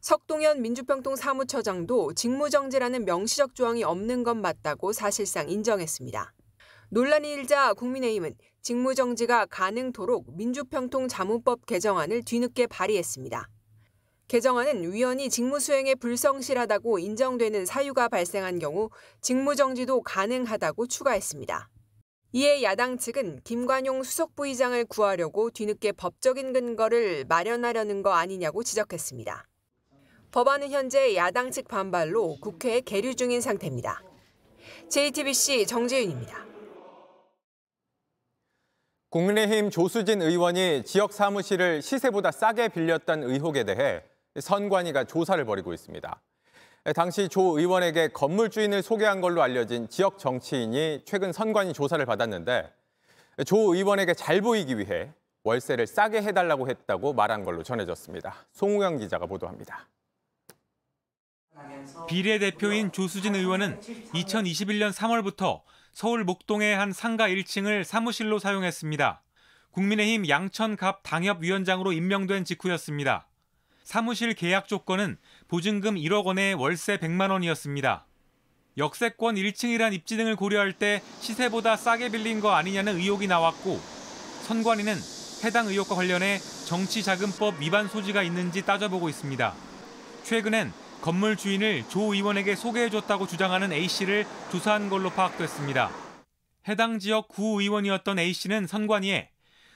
[0.00, 6.32] 석동현 민주평통 사무처장도 직무정지라는 명시적 조항이 없는 건 맞다고 사실상 인정했습니다.
[6.88, 13.48] 논란이 일자 국민의힘은 직무정지가 가능토록 민주평통 자문법 개정안을 뒤늦게 발의했습니다.
[14.28, 21.68] 개정안은 위원이 직무수행에 불성실하다고 인정되는 사유가 발생한 경우 직무정지도 가능하다고 추가했습니다.
[22.32, 29.48] 이에 야당 측은 김관용 수석부의장을 구하려고 뒤늦게 법적인 근거를 마련하려는 거 아니냐고 지적했습니다.
[30.30, 34.00] 법안은 현재 야당 측 반발로 국회에 계류 중인 상태입니다.
[34.90, 36.49] JTBC 정재윤입니다.
[39.10, 44.04] 국민의힘 조수진 의원이 지역 사무실을 시세보다 싸게 빌렸다는 의혹에 대해
[44.38, 46.20] 선관위가 조사를 벌이고 있습니다.
[46.94, 52.72] 당시 조 의원에게 건물 주인을 소개한 걸로 알려진 지역 정치인이 최근 선관위 조사를 받았는데
[53.46, 58.46] 조 의원에게 잘 보이기 위해 월세를 싸게 해달라고 했다고 말한 걸로 전해졌습니다.
[58.52, 59.88] 송우영 기자가 보도합니다.
[62.08, 63.80] 비례대표인 조수진 의원은
[64.14, 69.22] 2021년 3월부터 서울 목동의 한 상가 1층을 사무실로 사용했습니다.
[69.72, 73.28] 국민의힘 양천갑 당협위원장으로 임명된 직후였습니다.
[73.84, 75.18] 사무실 계약 조건은
[75.48, 78.06] 보증금 1억 원에 월세 100만 원이었습니다.
[78.76, 83.80] 역세권 1층이란 입지 등을 고려할 때 시세보다 싸게 빌린 거 아니냐는 의혹이 나왔고
[84.42, 84.96] 선관위는
[85.44, 89.54] 해당 의혹과 관련해 정치자금법 위반 소지가 있는지 따져보고 있습니다.
[90.22, 95.90] 최근엔 건물 주인을 조 의원에게 소개해줬다고 주장하는 A씨를 조사한 걸로 파악됐습니다.
[96.68, 99.30] 해당 지역 구의원이었던 A씨는 선관위에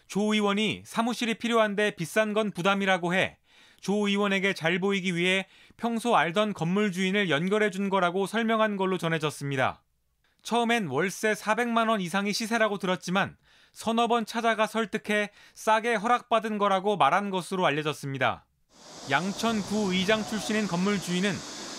[0.06, 3.38] 조 의원이 사무실이 필요한데 비싼 건 부담이라고 해
[3.84, 9.82] 조 의원에게 잘 보이기 위해 평소 알던 건물 주인을 연결해 준 거라고 설명한 걸로 전해졌습니다.
[10.42, 13.36] 처음엔 월세 400만 원 이상이 시세라고 들었지만
[13.72, 18.46] 서너 번 찾아가 설득해 싸게 허락받은 거라고 말한 것으로 알려졌습니다.
[19.10, 21.32] 양천구 의장 출신인 건물 주인은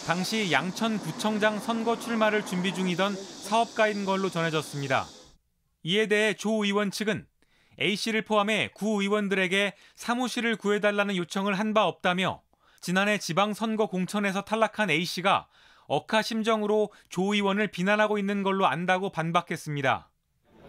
[0.05, 5.07] 당시 양천구청장 선거 출마를 준비 중이던 사업가인 걸로 전해졌습니다.
[5.83, 7.25] 이에 대해 조 의원 측은
[7.81, 12.41] A씨를 포함해 구 의원들에게 사무실을 구해달라는 요청을 한 바 없다며
[12.79, 15.47] 지난해 지방선거 공천에서 탈락한 A씨가
[15.87, 20.09] 억하 심정으로 조 의원을 비난하고 있는 걸로 안다고 반박했습니다.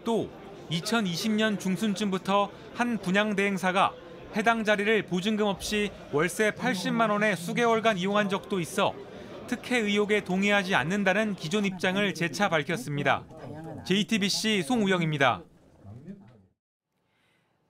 [0.04, 0.30] 또
[0.70, 3.92] 2020년 중순쯤부터 한 분양 대행사가
[4.34, 8.94] 해당 자리를 보증금 없이 월세 80만 원에 수개월간 이용한 적도 있어
[9.46, 13.24] 특혜 의혹에 동의하지 않는다는 기존 입장을 재차 밝혔습니다.
[13.84, 15.42] JTBC 송우영입니다.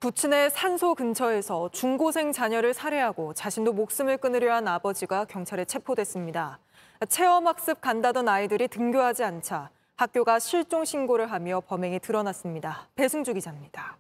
[0.00, 6.58] 부친의 산소 근처에서 중고생 자녀를 살해하고 자신도 목숨을 끊으려 한 아버지가 경찰에 체포됐습니다.
[7.08, 12.88] 체험학습 간다던 아이들이 등교하지 않자 학교가 실종 신고를 하며 범행이 드러났습니다.
[12.94, 13.98] 배승주 기자입니다.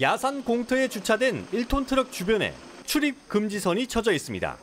[0.00, 4.56] 야산 공터에 주차된 1톤 트럭 주변에 출입 금지선이 쳐져 있습니다.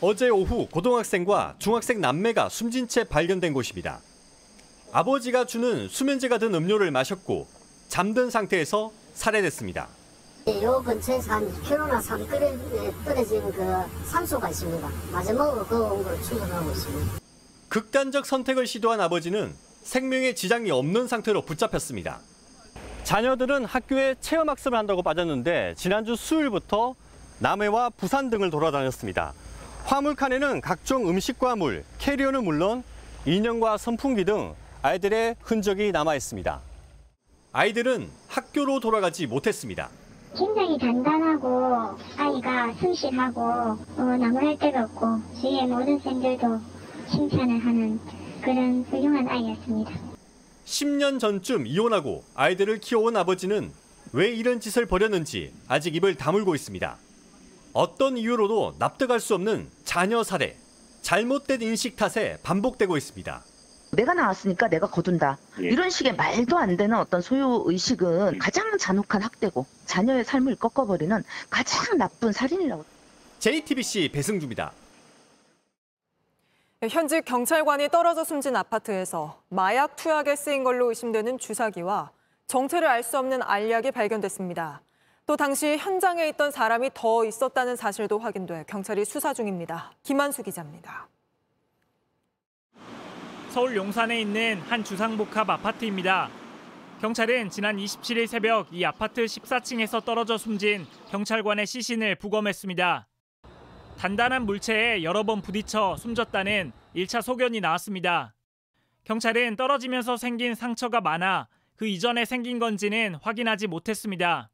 [0.00, 4.00] 어제 오후 고등학생과 중학생 남매가 숨진 채 발견된 곳입니다.
[4.92, 7.46] 아버지가 주는 수면제가 든 음료를 마셨고
[7.88, 9.88] 잠든 상태에서 살해됐습니다.
[10.62, 14.90] 요 근처에서 한 2km나 3km 떨어진 그 산소가 있습니다.
[15.12, 17.18] 마지막으로 그 온도를 충전하고 있습니다.
[17.68, 22.20] 극단적 선택을 시도한 아버지는 생명에 지장이 없는 상태로 붙잡혔습니다.
[23.06, 26.96] 자녀들은 학교에 체험학습을 한다고 빠졌는데 지난주 수요일부터
[27.38, 29.32] 남해와 부산 등을 돌아다녔습니다.
[29.84, 32.82] 화물칸에는 각종 음식과 물, 캐리어는 물론
[33.24, 36.60] 인형과 선풍기 등 아이들의 흔적이 남아 있습니다.
[37.52, 39.88] 아이들은 학교로 돌아가지 못했습니다.
[40.36, 45.06] 굉장히 단단하고 아이가 성실하고 어, 나무랄 데가 없고
[45.40, 46.60] 주위의 모든 쌤들도
[47.12, 48.00] 칭찬을 하는
[48.42, 50.05] 그런 훌륭한 아이였습니다.
[50.66, 53.72] 10년 전쯤 이혼하고 아이들을 키워온 아버지는
[54.12, 56.96] 왜 이런 짓을 벌였는지 아직 입을 다물고 있습니다.
[57.72, 60.56] 어떤 이유로도 납득할 수 없는 자녀 살해,
[61.02, 63.42] 잘못된 인식 탓에 반복되고 있습니다.
[63.92, 65.38] 내가 나왔으니까 내가 거둔다.
[65.60, 65.68] 예.
[65.68, 71.96] 이런 식의 말도 안 되는 어떤 소유 의식은 가장 잔혹한 학대고 자녀의 삶을 꺾어버리는 가장
[71.96, 72.84] 나쁜 살인이라고.
[73.38, 74.72] JTBC 배승주입니다.
[76.88, 82.10] 현직 경찰관이 떨어져 숨진 아파트에서 마약 투약에 쓰인 걸로 의심되는 주사기와
[82.46, 84.82] 정체를 알 수 없는 알약이 발견됐습니다.
[85.26, 89.92] 또 당시 현장에 있던 사람이 더 있었다는 사실도 확인돼 경찰이 수사 중입니다.
[90.02, 91.08] 김한수 기자입니다.
[93.50, 96.28] 서울 용산에 있는 한 주상복합 아파트입니다.
[97.00, 103.06] 경찰은 지난 27일 새벽 이 아파트 14층에서 떨어져 숨진 경찰관의 시신을 부검했습니다.
[103.98, 108.34] 단단한 물체에 여러 번 부딪혀 숨졌다는 1차 소견이 나왔습니다.
[109.04, 114.50] 경찰은 떨어지면서 생긴 상처가 많아 그 이전에 생긴 건지는 확인하지 못했습니다.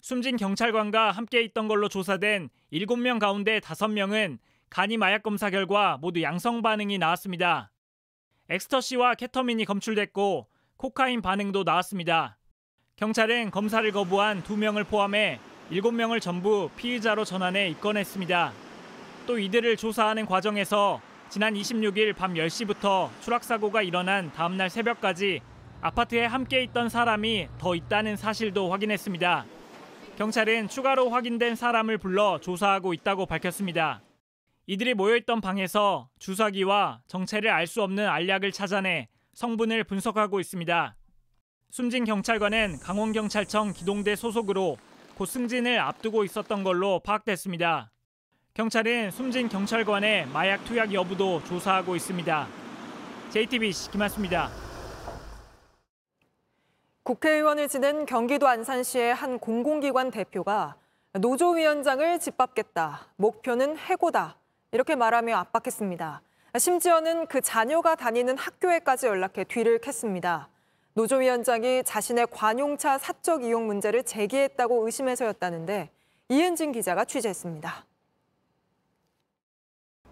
[0.00, 4.38] 숨진 경찰관과 함께 있던 걸로 조사된 7명 가운데 5명은
[4.70, 7.70] 간이 마약 검사 결과 모두 양성 반응이 나왔습니다.
[8.48, 12.38] 엑스터시와 케터민이 검출됐고 코카인 반응도 나왔습니다.
[12.96, 18.67] 경찰은 검사를 거부한 2명을 포함해 7명을 전부 피의자로 전환해 입건했습니다.
[19.28, 25.42] 또 이들을 조사하는 과정에서 지난 26일 밤 10시부터 추락사고가 일어난 다음날 새벽까지
[25.82, 29.44] 아파트에 함께 있던 사람이 더 있다는 사실도 확인했습니다.
[30.16, 34.00] 경찰은 추가로 확인된 사람을 불러 조사하고 있다고 밝혔습니다.
[34.66, 40.96] 이들이 모여있던 방에서 주사기와 정체를 알 수 없는 알약을 찾아내 성분을 분석하고 있습니다.
[41.68, 44.78] 숨진 경찰관은 강원경찰청 기동대 소속으로
[45.16, 47.90] 곧 승진을 앞두고 있었던 걸로 파악됐습니다.
[48.58, 52.48] 경찰은 숨진 경찰관의 마약 투약 여부도 조사하고 있습니다.
[53.30, 54.50] JTBC 김한수입니다.
[57.04, 60.74] 국회의원을 지낸 경기도 안산시의 한 공공기관 대표가
[61.12, 63.06] 노조위원장을 짓밟겠다.
[63.14, 64.36] 목표는 해고다.
[64.72, 66.20] 이렇게 말하며 압박했습니다.
[66.58, 70.46] 심지어는 그 자녀가 다니는 학교에까지 연락해 뒤를 캤습니다.
[70.94, 75.90] 노조위원장이 자신의 관용차 사적 이용 문제를 제기했다고 의심해서였다는데
[76.28, 77.86] 이은진 기자가 취재했습니다.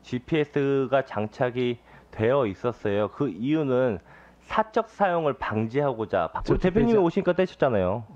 [0.07, 1.79] GPS가 장착이
[2.13, 3.09] 되어 있었어요.
[3.09, 3.99] 그 이유는
[4.43, 8.07] 사적 사용을 방지하고자 우리 대표님이 오시니까 떼셨잖아요.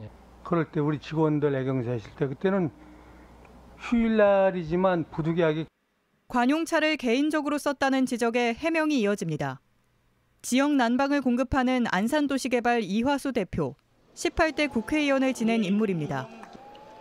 [0.45, 2.71] 그럴 때 우리 직원들 애경사 했을 때 그때는
[3.79, 5.67] 휴일날이지만 부득이하게
[6.29, 9.61] 관용차를 개인적으로 썼다는 지적에 해명이 이어집니다.
[10.43, 13.75] 지역 난방을 공급하는 안산도시개발 이화수 대표,
[14.15, 16.29] 18대 국회의원을 지낸 인물입니다.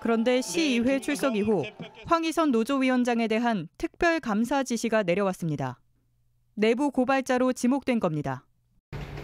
[0.01, 1.63] 그런데 시의회 출석 이후
[2.05, 5.79] 황희선 노조위원장에 대한 특별 감사 지시가 내려왔습니다.
[6.55, 8.45] 내부 고발자로 지목된 겁니다.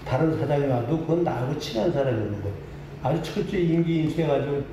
[0.06, 2.54] 다른 사장이 와도 그건 나하고 친한 사람이었는데
[3.02, 4.64] 아주 철저히 임기 인수해가지고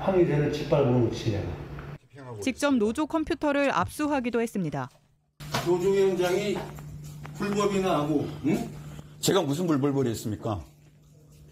[0.00, 2.40] 황희선을 짓밟은 것이 내가.
[2.40, 4.88] 직접 노조 컴퓨터를 압수하기도 했습니다.
[5.66, 6.56] 노조위원장이
[7.36, 8.68] 불법이나 하고 응?
[9.20, 10.60] 제가 무슨 불법을 했습니까?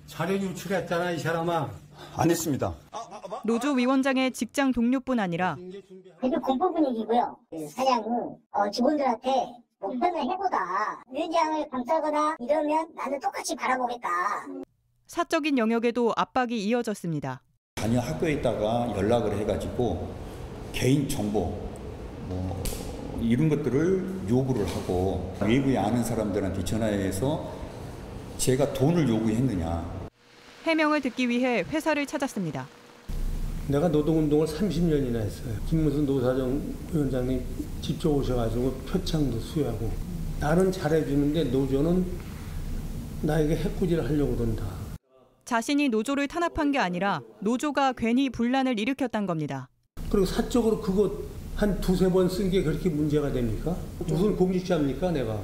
[0.07, 1.71] 자료 유출했잖아 이 사람아.
[2.17, 2.75] 안 했습니다.
[3.45, 5.57] 노조 위원장의 직장 동료뿐 아니라
[6.21, 7.37] 되게 공포 분위기고요.
[7.51, 9.31] 그 사장은 어, 직원들한테
[9.81, 14.09] 목표는 해보다 위원장을 감싸거나 이러면 나는 똑같이 바라보겠다.
[15.07, 17.43] 사적인 영역에도 압박이 이어졌습니다.
[17.77, 20.15] 자녀 학교에 있다가 연락을 해가지고
[20.73, 21.59] 개인 정보
[22.29, 22.63] 뭐
[23.21, 27.51] 이런 것들을 요구를 하고 외부에 아는 사람들한테 전화해서
[28.39, 30.00] 제가 돈을 요구했느냐.
[30.65, 32.67] 해명을 듣기 위해 회사를 찾았습니다.
[33.69, 35.55] 내가 노동운동을 30년이나 했어요.
[35.69, 36.61] 김무순 노사정
[36.93, 37.43] 위원장님
[37.81, 39.91] 직접 오셔가지고 표창도 수여하고
[40.41, 42.05] 나는 잘해주는데 노조는
[43.23, 44.65] 나에게 해코지를 하려고 그런다.
[45.45, 49.69] 자신이 노조를 탄압한 게 아니라 노조가 괜히 분란을 일으켰단 겁니다.
[50.11, 51.13] 그리고 사적으로 그거
[51.57, 53.77] 한 두세 번 쓴 게 그렇게 문제가 됩니까?
[54.07, 55.41] 무슨 공직자입니까 내가?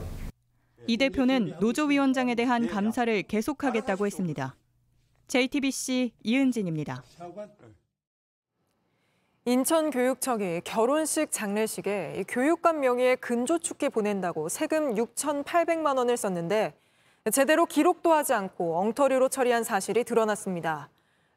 [0.87, 4.55] 이 대표는 노조위원장에 대한 감사를 계속하겠다고 했습니다.
[5.29, 7.03] JTBC 이은진입니다.
[9.45, 16.75] 인천교육청이 결혼식 장례식에 교육감 명의의 근조축기 보낸다고 세금 6,800만 원을 썼는데
[17.33, 20.91] 제대로 기록도 하지 않고 엉터리로 처리한 사실이 드러났습니다.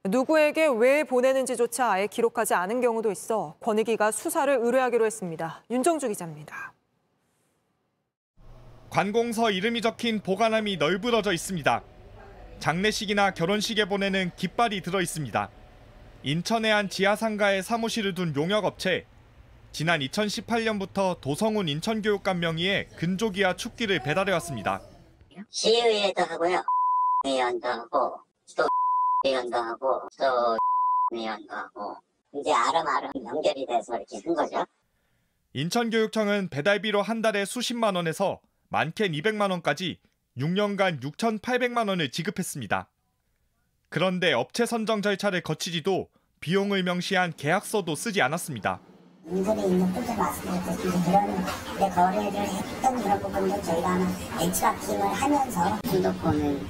[0.05, 5.63] 누구에게 왜 보내는지조차 아예 기록하지 않은 경우도 있어 권익위가 수사를 의뢰하기로 했습니다.
[5.69, 6.73] 윤정주 기자입니다.
[8.89, 11.83] 관공서 이름이 적힌 보관함이 널브러져 있습니다.
[12.59, 15.49] 장례식이나 결혼식에 보내는 깃발이 들어 있습니다.
[16.23, 19.05] 인천의 한 지하상가에 사무실을 둔 용역업체.
[19.71, 24.81] 지난 2018년부터 도성훈 인천교육감 명의의 근조기와 축기를 배달해 왔습니다.
[25.49, 26.61] 시의회도 하고요.
[27.25, 28.19] 위원도 하고
[28.57, 28.67] 또
[29.23, 30.57] 위원도 하고 또
[31.11, 31.95] 위원도 하고
[32.33, 34.65] 이제 아름아름 연결이 돼서 이렇게 한 거죠.
[35.53, 39.97] 인천교육청은 배달비로 한 달에 수십만 원에서 많게는 200만 원까지
[40.39, 42.89] 6년간 6,800만 원을 지급했습니다.
[43.89, 48.79] 그런데 업체 선정 절차를 거치지도 비용을 명시한 계약서도 쓰지 않았습니다.
[49.27, 51.45] 인근에 있는 분들 말씀드렸듯이 그런
[51.77, 53.97] 내 거래를 했던 그런 부분들 저희가
[54.39, 56.67] 벤치마킹을 하면서 핸드폰은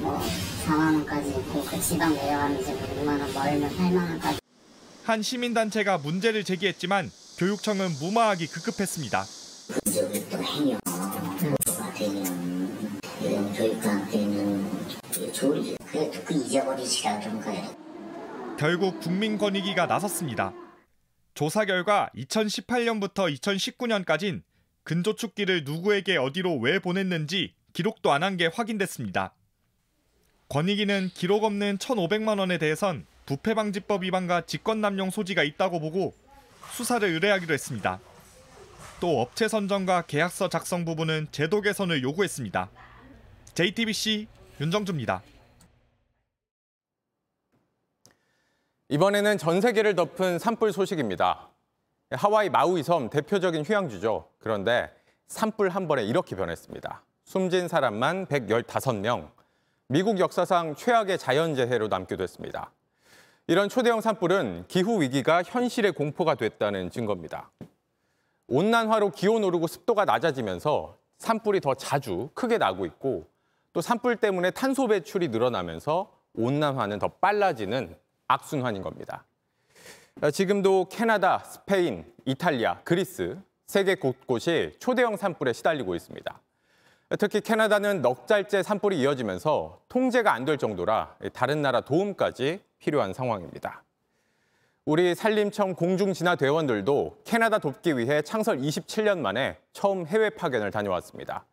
[0.00, 0.18] 뭐
[0.66, 4.38] 4만 원까지 있고 그 지방 내려가면 이제 6만 원 멀면 8만 원까지
[5.04, 9.24] 한 시민단체가 문제를 제기했지만 교육청은 무마하기 급급했습니다.
[9.84, 10.78] 근접을 또 해요.
[10.84, 12.30] 저한테는 이런 교육한테는 좋으죠.
[12.30, 12.69] 그래도 그 잊어
[18.58, 20.52] 결국 국민권익위가 나섰습니다.
[21.34, 24.42] 조사 결과 2018년부터 2019년까진
[24.84, 29.34] 근조축기를 누구에게 어디로 왜 보냈는지 기록도 안 한 게 확인됐습니다.
[30.48, 36.14] 권익위는 기록 없는 1,500만 원에 대해선 부패방지법 위반과 직권남용 소지가 있다고 보고
[36.72, 38.00] 수사를 의뢰하기로 했습니다.
[38.98, 42.68] 또 업체 선정과 계약서 작성 부분은 제도 개선을 요구했습니다.
[43.60, 44.26] JTBC
[44.58, 45.22] 윤정주입니다.
[48.88, 51.50] 이번에는 전 세계를 덮은 산불 소식입니다.
[52.12, 54.30] 하와이 마우이 섬 대표적인 휴양지죠.
[54.38, 54.90] 그런데
[55.26, 57.02] 산불 한 번에 이렇게 변했습니다.
[57.24, 59.30] 숨진 사람만 115명.
[59.88, 62.72] 미국 역사상 최악의 자연재해로 남기도 했습니다.
[63.46, 67.50] 이런 초대형 산불은 기후 위기가 현실의 공포가 됐다는 증거입니다.
[68.46, 73.28] 온난화로 기온 오르고 습도가 낮아지면서 산불이 더 자주 크게 나고 있고
[73.72, 77.96] 또 산불 때문에 탄소 배출이 늘어나면서 온난화는 더 빨라지는
[78.28, 79.24] 악순환인 겁니다.
[80.32, 86.40] 지금도 캐나다, 스페인, 이탈리아, 그리스 세계 곳곳이 초대형 산불에 시달리고 있습니다.
[87.18, 93.82] 특히 캐나다는 넉 달째 산불이 이어지면서 통제가 안 될 정도라 다른 나라 도움까지 필요한 상황입니다.
[94.84, 101.44] 우리 산림청 공중진화 대원들도 캐나다 돕기 위해 창설 27년 만에 처음 해외 파견을 다녀왔습니다.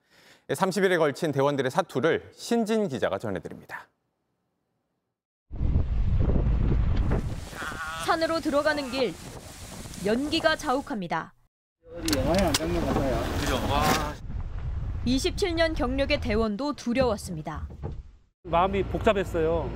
[0.57, 3.87] 30일에 걸친 대원들의 사투를 신진 기자가 전해드립니다.
[8.05, 9.13] 산으로 들어가는 길
[10.05, 11.33] 연기가 자욱합니다.
[12.15, 13.39] 영화에 안 잡는 거 같아요.
[13.39, 13.55] 그죠?
[13.69, 14.13] 와.
[15.05, 17.67] 27년 경력의 대원도 두려웠습니다.
[18.43, 19.69] 마음이 복잡했어요.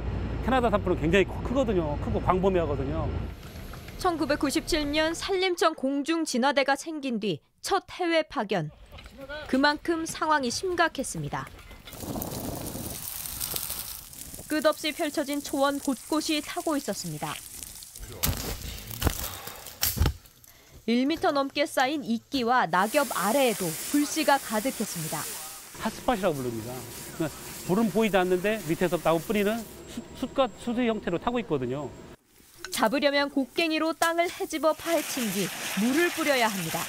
[0.46, 1.98] 캐나다 산불은 굉장히 크거든요.
[2.00, 3.10] 크고 광범위하거든요.
[3.98, 8.72] 1997년 산림청 공중진화대가 생긴 뒤 첫 해외 파견.
[9.48, 11.48] 그만큼 상황이 심각했습니다.
[14.48, 17.34] 끝없이 펼쳐진 초원 곳곳이 타고 있었습니다.
[20.88, 25.22] 1m 넘게 쌓인 이끼와 낙엽 아래에도 불씨가 가득했습니다.
[25.80, 26.74] 핫스팟이라고 부릅니다.
[27.68, 29.64] 불은 보이지 않는데 밑에서 나온 뿌리는
[30.20, 31.90] 숯과 수수 형태로 타고 있거든요.
[32.72, 35.48] 잡으려면 곡괭이로 땅을 헤집어 파헤친 뒤
[35.82, 36.80] 물을 뿌려야 합니다.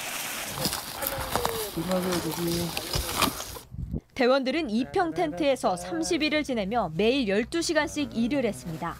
[4.13, 8.95] 대원들은 이평 텐트에서 30일을 지내며 매일 12시간씩 일을 했습니다.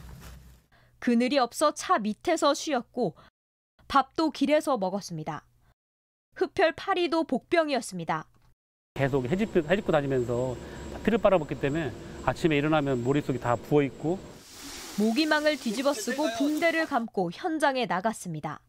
[0.97, 3.13] 그늘이 없어 차 밑에서 쉬었고
[3.87, 5.45] 밥도 길에서 먹었습니다.
[6.35, 8.25] 흡혈 파리도 복병이었습니다.
[8.95, 10.55] 계속 해집고, 해집고 다니면서
[11.03, 11.91] 피를 빨아먹기 때문에
[12.25, 14.17] 아침에 일어나면 머릿속이 다 부어있고
[14.97, 18.61] 모기망을 뒤집어 쓰고 붕대를 감고 현장에 나갔습니다.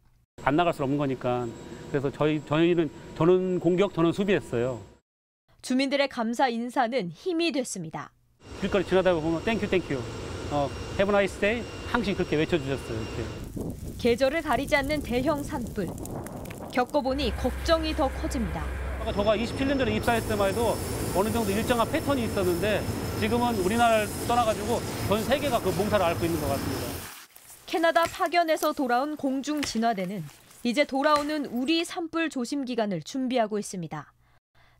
[0.42, 1.46] 안 나갈 수 없는 거니까
[1.88, 4.80] 그래서 저희, 저희는 저는 공격, 저는 수비했어요.
[5.62, 8.10] 주민들의 감사 인사는 힘이 됐습니다.
[8.60, 10.00] 길거리 지나다가 보면 thank you thank
[10.50, 10.68] you have
[11.00, 12.98] a nice day 항상 그렇게 외쳐주셨어요.
[13.00, 13.24] 이렇게.
[13.98, 15.86] 계절을 가리지 않는 대형 산불.
[16.72, 18.64] 겪어보니 걱정이 더 커집니다.
[19.00, 20.76] 아까 저가 27년 전에 입사했을 때만 해도
[21.16, 22.82] 어느 정도 일정한 패턴이 있었는데
[23.20, 26.82] 지금은 우리나라를 떠나가지고 전 세계가 그 몽타를 앓고 있는 것 같습니다.
[27.66, 30.24] 캐나다 파견에서 돌아온 공중 진화대는
[30.66, 34.14] 이제 돌아오는 우리 산불 조심 기간을 준비하고 있습니다.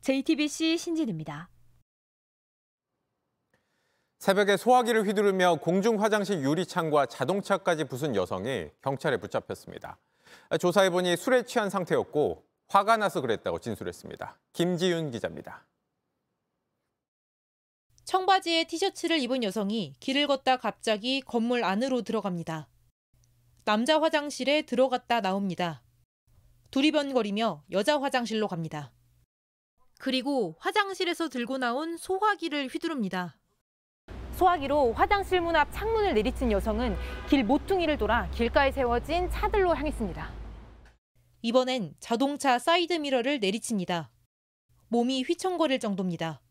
[0.01, 1.51] JTBC 신진입니다.
[4.18, 9.99] 새벽에 소화기를 휘두르며 공중 화장실 유리창과 자동차까지 부순 여성이 경찰에 붙잡혔습니다.
[10.59, 14.39] 조사해보니 술에 취한 상태였고 화가 나서 그랬다고 진술했습니다.
[14.55, 15.66] 김지윤 기자입니다.
[18.05, 22.68] 청바지에 티셔츠를 입은 여성이 길을 걷다 갑자기 건물 안으로 들어갑니다.
[23.65, 25.83] 남자 화장실에 들어갔다 나옵니다.
[26.71, 28.93] 두리번거리며 여자 화장실로 갑니다.
[29.99, 33.39] 그리고 화장실에서 들고 나온 소화기를 휘두릅니다.
[34.35, 36.95] 소화기로 화장실 문 앞 창문을 내리친 여성은
[37.31, 40.31] 길 모퉁이를 돌아 길가에 세워진 차들로 향했습니다.
[41.41, 44.11] 이번엔 자동차 사이드 미러를 내리칩니다.
[44.89, 46.43] 몸이 휘청거릴 정도입니다.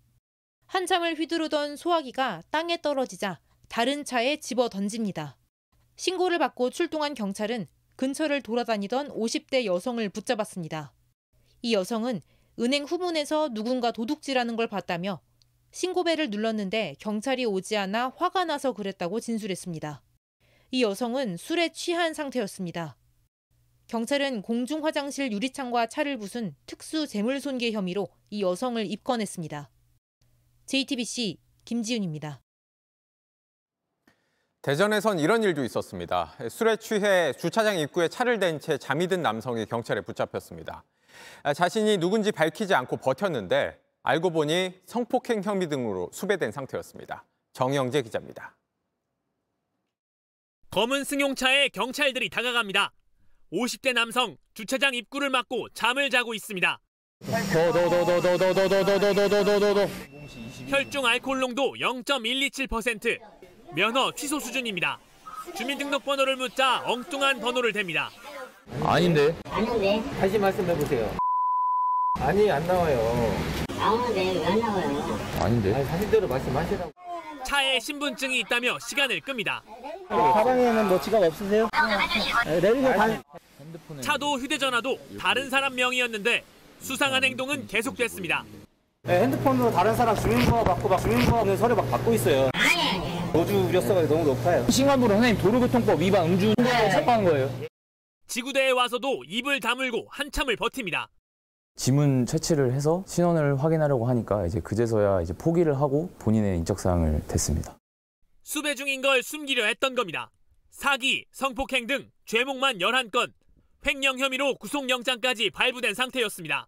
[0.65, 3.39] 한참을 휘두르던 소화기가 땅에 떨어지자
[3.69, 5.37] 다른 차에 집어 던집니다.
[6.03, 10.91] 신고를 받고 출동한 경찰은 근처를 돌아다니던 50대 여성을 붙잡았습니다.
[11.61, 12.21] 이 여성은
[12.59, 15.21] 은행 후문에서 누군가 도둑질하는 걸 봤다며
[15.71, 20.03] 신고벨을 눌렀는데 경찰이 오지 않아 화가 나서 그랬다고 진술했습니다.
[20.71, 22.97] 이 여성은 술에 취한 상태였습니다.
[23.87, 29.69] 경찰은 공중 화장실 유리창과 차를 부순 특수 재물손괴 혐의로 이 여성을 입건했습니다.
[30.65, 32.42] JTBC 김지윤입니다.
[34.63, 36.33] 대전에선 이런 일도 있었습니다.
[36.49, 40.85] 술에 취해 주차장 입구에 차를 댄 채 잠이 든 남성이 경찰에 붙잡혔습니다.
[41.53, 47.25] 자신이 누군지 밝히지 않고 버텼는데 알고 보니 성폭행 혐의 등으로 수배된 상태였습니다.
[47.51, 48.55] 정영재 기자입니다.
[50.71, 52.93] 검은 승용차에 경찰들이 다가갑니다.
[53.51, 56.79] 50대 남성 주차장 입구를 막고 잠을 자고 있습니다.
[60.69, 63.19] 혈중 알코올 농도 0.127%,
[63.75, 64.97] 면허 취소 수준입니다.
[65.55, 68.07] 주민등록번호를 묻자 엉뚱한 번호를 댑니다.
[68.83, 71.09] 아닌데 아닌데 다시 말씀해 보세요.
[72.19, 73.35] 아니 안 나와요.
[73.77, 75.19] 나오는데 왜 안 나와요?
[75.41, 76.93] 아닌데 아니 사실대로 말씀하시라고.
[77.45, 79.61] 차에 신분증이 있다며 시간을 끕니다.
[80.07, 81.67] 가방에는 뭐 지갑 없으세요?
[82.45, 82.95] 네, 내리세요.
[82.95, 83.21] 가.
[84.01, 86.43] 차도 휴대전화도 다른 사람 명의였는데
[86.79, 88.43] 수상한 행동은 계속됐습니다.
[89.03, 92.49] 네, 핸드폰으로 다른 사람 주민번호 받고 막 주민번호 서류 막 받고 있어요.
[93.33, 94.69] 노주 우려성이 너무 높아요.
[94.69, 96.53] 신간부로 선생님 도로교통법 위반 음주
[96.91, 97.49] 체포한 거예요.
[98.27, 101.09] 지구대에 와서도 입을 다물고 한참을 버팁니다.
[101.75, 107.75] 지문 채취를 해서 신원을 확인하려고 하니까 이제 그제서야 이제 포기를 하고 본인의 인적 사항을 댔습니다.
[108.43, 110.29] 수배 중인 걸 숨기려 했던 겁니다.
[110.69, 113.33] 사기, 성폭행 등 죄목만 11건,
[113.87, 116.67] 횡령 혐의로 구속영장까지 발부된 상태였습니다.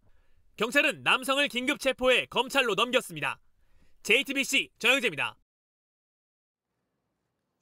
[0.57, 3.39] 경찰은 남성을 긴급 체포해 검찰로 넘겼습니다.
[4.01, 5.35] JTBC 정영재입니다.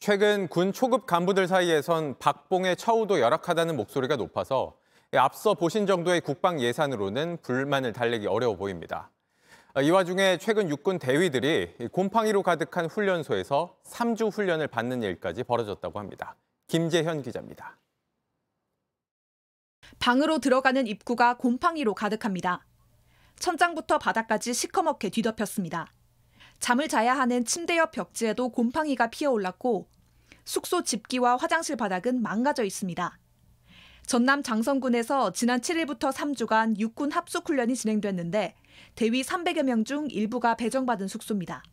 [0.06, 4.76] 최근 군 초급 간부들 사이에선 박봉의 처우도 열악하다는 목소리가 높아서
[5.16, 9.12] 앞서 보신 정도의 국방 예산으로는 불만을 달래기 어려워 보입니다.
[9.82, 16.36] 이 와중에 최근 육군 대위들이 곰팡이로 가득한 훈련소에서 3주 훈련을 받는 일까지 벌어졌다고 합니다.
[16.68, 17.78] 김재현 기자입니다.
[20.00, 22.66] 방으로 들어가는 입구가 곰팡이로 가득합니다.
[23.40, 25.88] 천장부터 바닥까지 시커멓게 뒤덮였습니다.
[26.60, 29.93] 잠을 자야 하는 침대 옆 벽지에도 곰팡이가 피어올랐고
[30.46, 33.18] 숙소 집기와 화장실 바닥은 망가져 있습니다.
[34.06, 38.56] 전남 장성군에서 지난 7일부터 3주간 육군 합숙 훈련이 진행됐는데
[38.96, 41.64] 대위 300여 명 중 일부가 배정받은 숙소입니다.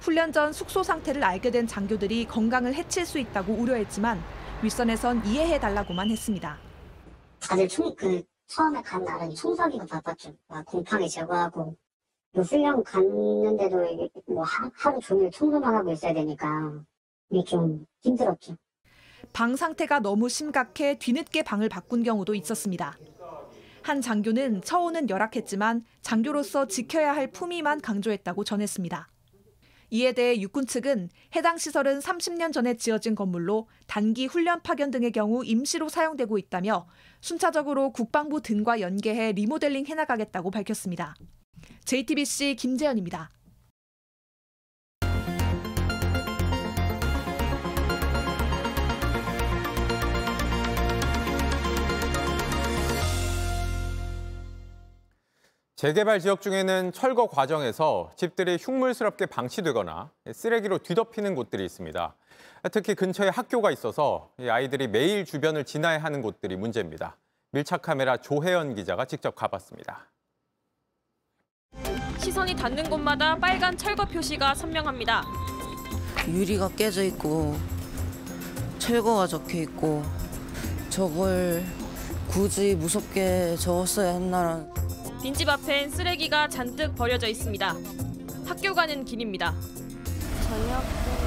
[0.00, 4.22] 훈련 전 숙소 상태를 알게 된 장교들이 건강을 해칠 수 있다고 우려했지만
[4.62, 6.58] 윗선에선 이해해 달라고만 했습니다.
[7.40, 10.34] 다들 총, 그, 처음에 간 날은 청소하기가 바빴죠.
[10.48, 11.76] 막 곰팡이 제거하고.
[12.32, 16.48] 뭐 훈련 갔는데도 뭐 하, 하루 종일 청소만 하고 있어야 되니까
[17.34, 18.56] 이게 좀 힘들었죠.
[19.32, 22.96] 방 상태가 너무 심각해 뒤늦게 방을 바꾼 경우도 있었습니다.
[23.82, 29.08] 한 장교는 처우는 열악했지만 장교로서 지켜야 할 품위만 강조했다고 전했습니다.
[29.90, 35.44] 이에 대해 육군 측은 해당 시설은 30년 전에 지어진 건물로 단기 훈련 파견 등의 경우
[35.44, 36.86] 임시로 사용되고 있다며
[37.20, 41.14] 순차적으로 국방부 등과 연계해 리모델링 해나가겠다고 밝혔습니다.
[41.84, 43.30] JTBC 김재현입니다.
[55.84, 62.14] 재개발 지역 중에는 철거 과정에서 집들이 흉물스럽게 방치되거나 쓰레기로 뒤덮이는 곳들이 있습니다.
[62.72, 67.18] 특히 근처에 학교가 있어서 이 아이들이 매일 주변을 지나야 하는 곳들이 문제입니다.
[67.50, 70.10] 밀착 카메라 조혜연 기자가 직접 가봤습니다.
[72.16, 75.22] 시선이 닿는 곳마다 빨간 철거 표시가 선명합니다.
[76.28, 77.58] 유리가 깨져 있고
[78.78, 80.02] 철거가 적혀 있고
[80.88, 81.62] 저걸
[82.30, 84.83] 굳이 무섭게 적었어야 했나라는
[85.24, 87.74] 빈집 앞엔 쓰레기가 잔뜩 버려져 있습니다.
[88.44, 89.54] 학교 가는 길입니다.
[90.42, 91.24] 저녁 때는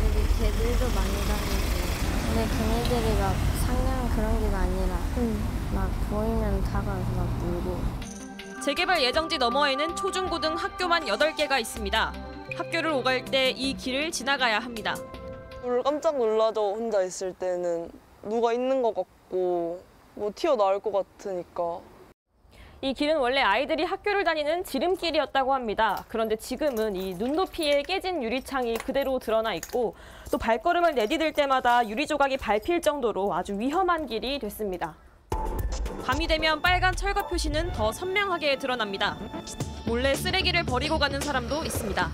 [0.00, 1.82] 여기 개들도 많이 다니고
[2.24, 3.34] 근데 걔네들이 막
[3.66, 4.98] 상냥한 그런 게 아니라
[5.74, 7.78] 막 보이면 다가와서 막 물고
[8.64, 12.14] 재개발 예정지 너머에는 초중고등 학교만 8개가 있습니다.
[12.56, 14.96] 학교를 오갈 때 이 길을 지나가야 합니다.
[15.62, 16.72] 오늘 깜짝 놀라죠.
[16.72, 17.90] 혼자 있을 때는
[18.22, 19.82] 누가 있는 것 같고
[20.14, 21.91] 뭐 튀어나올 것 같으니까.
[22.84, 26.04] 이 길은 원래 아이들이 학교를 다니는 지름길이었다고 합니다.
[26.08, 29.94] 그런데 지금은 이 눈 높이에 깨진 유리창이 그대로 드러나 있고
[30.32, 34.96] 또 발걸음을 내디딜 때마다 유리 조각이 밟힐 정도로 아주 위험한 길이 됐습니다.
[36.04, 39.16] 밤이 되면 빨간 철거 표시는 더 선명하게 드러납니다.
[39.86, 42.10] 몰래 쓰레기를 버리고 가는 사람도 있습니다.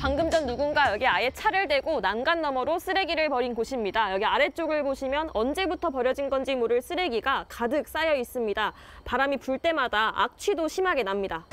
[0.00, 4.12] 방금 전 누군가 여기 아예 차를 대고 난간 너머로 쓰레기를 버린 곳입니다.
[4.12, 8.72] 여기 아래쪽을 보시면 언제부터 버려진 건지 모를 쓰레기가 가득 쌓여 있습니다.
[9.04, 11.44] 바람이 불 때마다 악취도 심하게 납니다.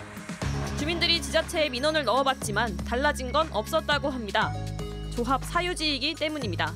[0.78, 4.54] 주민들이 지자체에 민원을 넣어봤지만 달라진 건 없었다고 합니다.
[5.16, 6.72] 조합 사유지이기 때문입니다.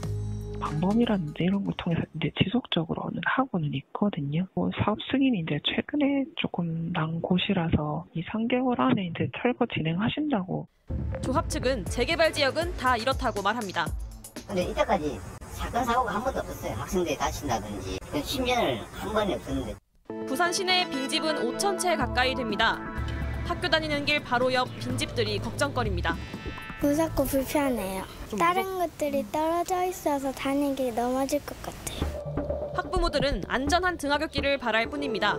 [0.60, 4.46] 방범이라든지 이런 걸 통해서 이제 지속적으로는 하고는 있거든요.
[4.54, 10.68] 뭐 사업 승인이 이제 최근에 조금 난 곳이라서 이 3개월 안에 이제 철거 진행하신다고.
[11.22, 13.86] 조합 측은 재개발 지역은 다 이렇다고 말합니다.
[14.48, 16.74] 근데 이때까지 사건 사고가 한 번도 없었어요.
[16.74, 19.76] 학생들이 다친다든지 10년을 한 번이 없었는데.
[20.28, 22.80] 부산 시내 빈집은 5천 채 가까이 됩니다.
[23.46, 26.16] 학교 다니는 길 바로 옆 빈집들이 걱정거리입니다.
[26.82, 28.04] 무섭고 불편해요.
[28.38, 32.72] 다른 것들이 떨어져 있어서 다니기 넘어질 것 같아요.
[32.76, 35.38] 학부모들은 안전한 등하굣길을 바랄 뿐입니다.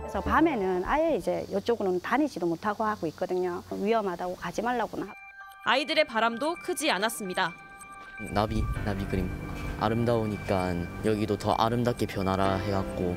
[0.00, 3.62] 그래서 밤에는 아예 이제 이쪽으로는 다니지도 못하고 하고 있거든요.
[3.70, 5.06] 위험하다고 가지 말라고나.
[5.64, 7.52] 아이들의 바람도 크지 않았습니다.
[8.32, 9.30] 나비, 나비 그림.
[9.78, 10.74] 아름다우니까
[11.04, 13.16] 여기도 더 아름답게 변하라 해갖고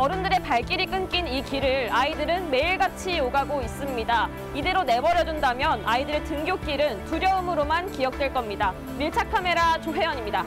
[0.00, 4.30] 어른들의 발길이 끊긴 이 길을 아이들은 매일같이 오가고 있습니다.
[4.54, 8.72] 이대로 내버려둔다면 아이들의 등굣길은 두려움으로만 기억될 겁니다.
[8.96, 10.42] 밀착 카메라 조혜연입니다.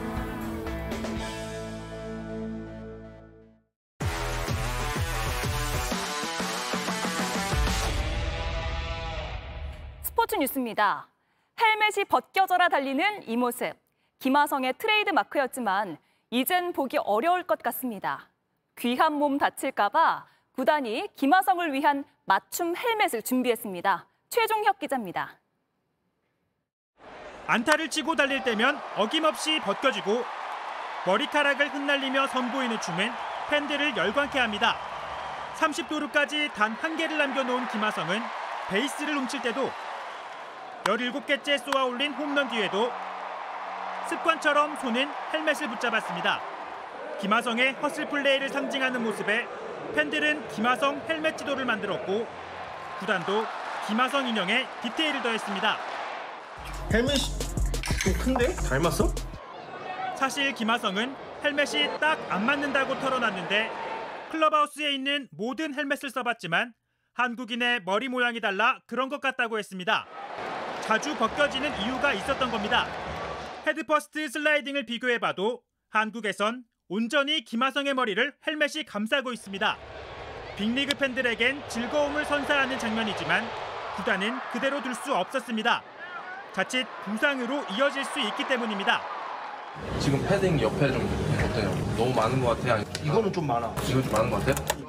[10.02, 11.06] 스포츠 뉴스입니다.
[11.60, 13.74] 헬멧이 벗겨져라 달리는 이 모습.
[14.18, 15.98] 김하성의 트레이드 마크였지만
[16.30, 18.33] 이젠 보기 어려울 것 같습니다.
[18.78, 24.06] 귀한 몸 다칠까봐 구단이 김하성을 위한 맞춤 헬멧을 준비했습니다.
[24.30, 25.38] 최종혁 기자입니다.
[27.46, 30.24] 안타를 치고 달릴 때면 어김없이 벗겨지고
[31.06, 33.12] 머리카락을 흩날리며 선보이는 춤은
[33.50, 34.76] 팬들을 열광케 합니다.
[35.56, 38.20] 30도루까지 단 한 개를 남겨놓은 김하성은
[38.70, 39.70] 베이스를 훔칠 때도
[40.84, 42.90] 17개째 쏘아 올린 홈런 뒤에도
[44.08, 46.53] 습관처럼 손은 헬멧을 붙잡았습니다.
[47.20, 49.46] 김하성의 허슬 플레이를 상징하는 모습에
[49.94, 52.26] 팬들은 김하성 헬멧 지도를 만들었고
[52.98, 53.44] 구단도
[53.86, 55.76] 김하성 인형에 디테일을 더했습니다.
[56.92, 57.18] 헬멧이
[58.02, 58.54] 좀 큰데?
[58.54, 59.12] 닮았어?
[60.16, 63.70] 사실 김하성은 헬멧이 딱 안 맞는다고 털어놨는데
[64.30, 66.72] 클럽하우스에 있는 모든 헬멧을 써봤지만
[67.14, 70.06] 한국인의 머리 모양이 달라 그런 것 같다고 했습니다.
[70.82, 72.86] 자주 벗겨지는 이유가 있었던 겁니다.
[73.66, 79.76] 헤드퍼스트 슬라이딩을 비교해봐도 한국에선 온전히 김하성의 머리를 헬멧이 감싸고 있습니다.
[80.56, 83.44] 빅리그 팬들에겐 즐거움을 선사하는 장면이지만
[83.96, 85.82] 구단은 그대로 둘 수 없었습니다.
[86.52, 89.00] 자칫 부상으로 이어질 수 있기 때문입니다.
[89.98, 91.02] 지금 패딩 옆에 좀
[91.44, 91.68] 어때요?
[91.96, 92.84] 너무 많은 것 같아요?
[93.02, 93.74] 이거는 좀 많아.
[93.88, 94.84] 이거 좀 많은 것 같아요?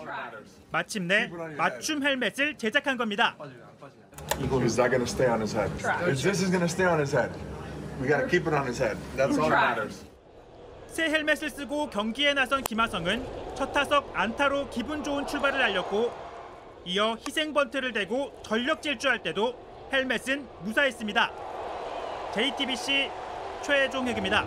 [0.71, 3.35] 마침내 맞춤 헬멧을 제작한 겁니다.
[4.61, 5.71] Is that going to stay on his head?
[6.13, 7.31] This is going to stay on his head.
[7.99, 8.95] We got to keep it on his head.
[9.17, 10.04] That's all that matters.
[10.95, 16.09] 새 헬멧을 쓰고 경기에 나선 김하성은 첫 타석 안타로 기분 좋은 출발을 알렸고
[16.85, 19.53] 이어 희생 번트를 대고 전력 질주할 때도
[19.91, 21.31] 헬멧은 무사했습니다.
[22.33, 23.11] JTBC
[23.61, 24.45] 최종혁입니다.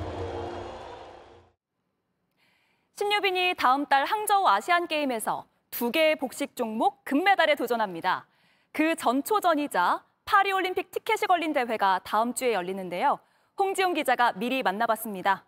[2.96, 8.26] 신유빈이 다음 달 항저우 아시안 게임에서 두 개의 복식 종목 금메달에 도전합니다.
[8.72, 13.18] 그 전초전이자 파리올림픽 티켓이 걸린 대회가 다음 주에 열리는데요.
[13.58, 15.44] 홍지용 기자가 미리 만나봤습니다.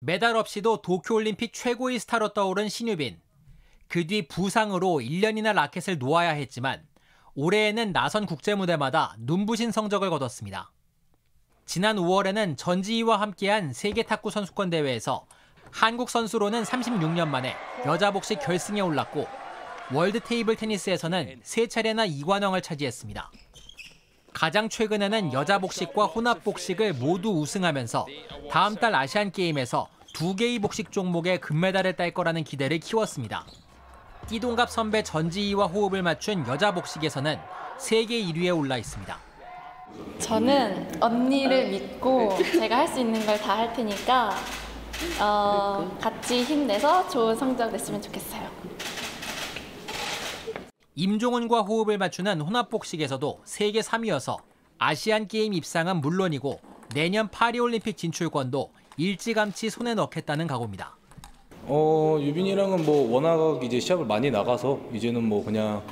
[0.00, 3.20] 메달 없이도 도쿄올림픽 최고의 스타로 떠오른 신유빈.
[3.88, 6.86] 그 뒤 부상으로 1년이나 라켓을 놓아야 했지만
[7.34, 10.70] 올해에는 나선 국제 무대마다 눈부신 성적을 거뒀습니다.
[11.64, 15.26] 지난 5월에는 전지희와 함께한 세계 탁구 선수권 대회에서
[15.70, 19.26] 한국 선수로는 36년 만에 여자 복식 결승에 올랐고
[19.92, 23.30] World Table Tennis에서는 세 차례나 이관왕을 차지했습니다.
[24.32, 28.06] 가장 최근에는 여자 복식과 혼합 복식을 모두 우승하면서
[28.50, 33.44] 다음 달 아시안 게임에서 두 개의 복식 종목에 금메달을 딸 거라는 기대를 키웠습니다.
[34.28, 37.38] 띠동갑 선배 전지희와 호흡을 맞춘 여자 복식에서는
[37.78, 39.18] 세계 1위에 올라 있습니다.
[40.18, 44.30] 저는 언니를 믿고 제가 할 수 있는 걸 다 할 테니까
[45.20, 48.48] 어, 같이 힘내서 좋은 성적 냈으면 좋겠어요.
[50.98, 54.38] 임종훈과 호흡을 맞추는 혼합복식에서도 세계 3위여서
[54.78, 56.58] 아시안 게임 입상은 물론이고
[56.92, 60.96] 내년 파리올림픽 진출권도 일찌감치 손에 넣겠다는 각오입니다.
[61.66, 65.82] 어 유빈이랑은 뭐 워낙 이제 시합을 많이 나가서 이제는 뭐 그냥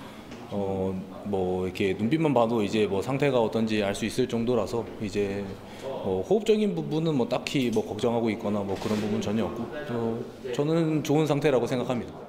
[0.50, 0.92] 어
[1.26, 5.44] 뭐 이렇게 눈빛만 봐도 이제 뭐 상태가 어떤지 알 수 있을 정도라서 이제
[5.82, 10.20] 어 호흡적인 부분은 뭐 딱히 뭐 걱정하고 있거나 뭐 그런 부분 전혀 없고 어
[10.54, 12.25] 저는 좋은 상태라고 생각합니다.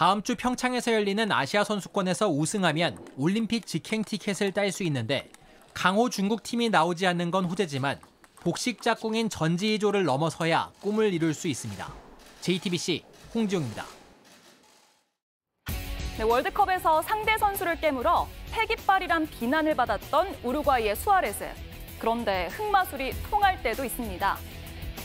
[0.00, 5.28] 다음 주 평창에서 열리는 아시아 선수권에서 우승하면 올림픽 직행 티켓을 딸 수 있는데
[5.74, 8.00] 강호 중국 팀이 나오지 않는 건 호재지만
[8.36, 11.86] 복식 짝꿍인 전지희조를 넘어서야 꿈을 이룰 수 있습니다.
[12.40, 13.84] JTBC 홍지용입니다.
[16.16, 21.46] 네, 월드컵에서 상대 선수를 깨물어 패깃발이란 비난을 받았던 우루과이의 수아레스.
[21.98, 24.38] 그런데 흑마술이 통할 때도 있습니다.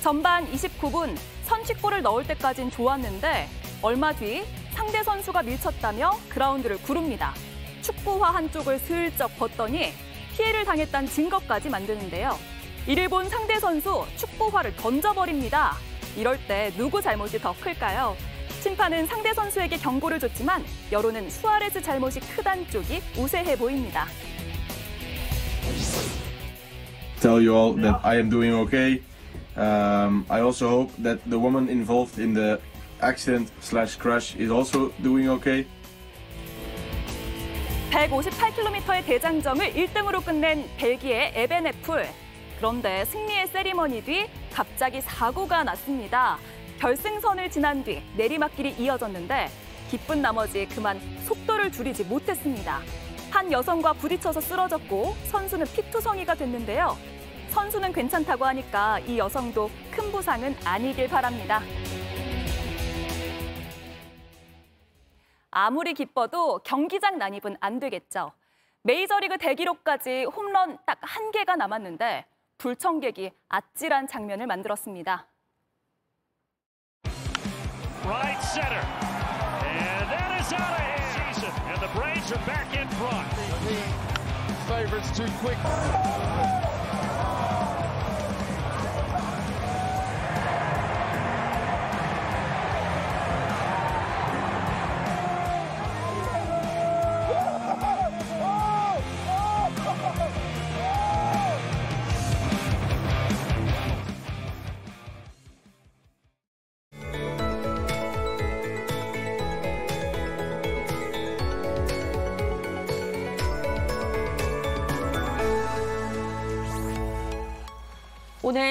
[0.02, 3.50] 전반 29분 선취골을 넣을 때까진 좋았는데
[3.82, 4.46] 얼마 뒤
[4.76, 7.34] 상대 선수가 밀쳤다며 그라운드를 구릅니다.
[7.82, 9.94] 축구화 한쪽을 슬쩍 벗더니
[10.36, 12.38] 피해를 당했다는 증거까지 만드는데요.
[12.86, 15.76] 이를 본 상대 선수 축구화를 던져버립니다.
[16.18, 18.18] 이럴 때 누구 잘못이 더 클까요?
[18.62, 24.08] 심판은 상대 선수에게 경고를 줬지만 여론은 수아레스 잘못이 크단 쪽이 우세해 보입니다.
[27.22, 29.02] Tell you all that I am doing okay.
[29.56, 32.60] Um, I also hope that the woman involved in the
[33.02, 35.66] accident slash crash is also doing okay.
[37.92, 42.06] 158km의 대장정을 1등으로 끝낸 벨기에 에베네풀.
[42.58, 46.38] 그런데 승리의 세리머니 뒤 갑자기 사고가 났습니다.
[46.80, 49.50] 결승선을 지난 뒤 내리막길이 이어졌는데
[49.90, 52.82] 기쁜 나머지 그만 속도를 줄이지 못했습니다.
[53.32, 56.98] 한 여성과 부딪혀서 쓰러졌고 선수는 피투성이가 됐는데요.
[57.50, 61.62] 선수는 괜찮다고 하니까 이 여성도 큰 부상은 아니길 바랍니다.
[65.58, 68.34] 아무리 기뻐도 경기장 난입은 안 되겠죠.
[68.84, 72.26] 메이저리그 대기록까지 홈런 딱 한 개가 남았는데
[72.58, 75.28] 불청객이 아찔한 장면을 만들었습니다.
[78.06, 78.84] right center.
[79.64, 81.46] And that is out of hand.
[81.72, 83.26] And the Braves are back in front.
[84.68, 85.58] Favorites too quick.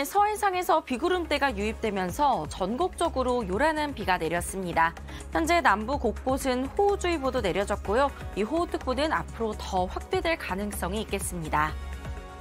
[0.05, 4.94] 서해상에서 비구름대가 유입되면서 전국적으로 요란한 비가 내렸습니다.
[5.32, 8.11] 현재 남부 곳곳은 호우주의보도 내려졌고요.
[8.36, 11.72] 이 호우특보는 앞으로 더 확대될 가능성이 있겠습니다.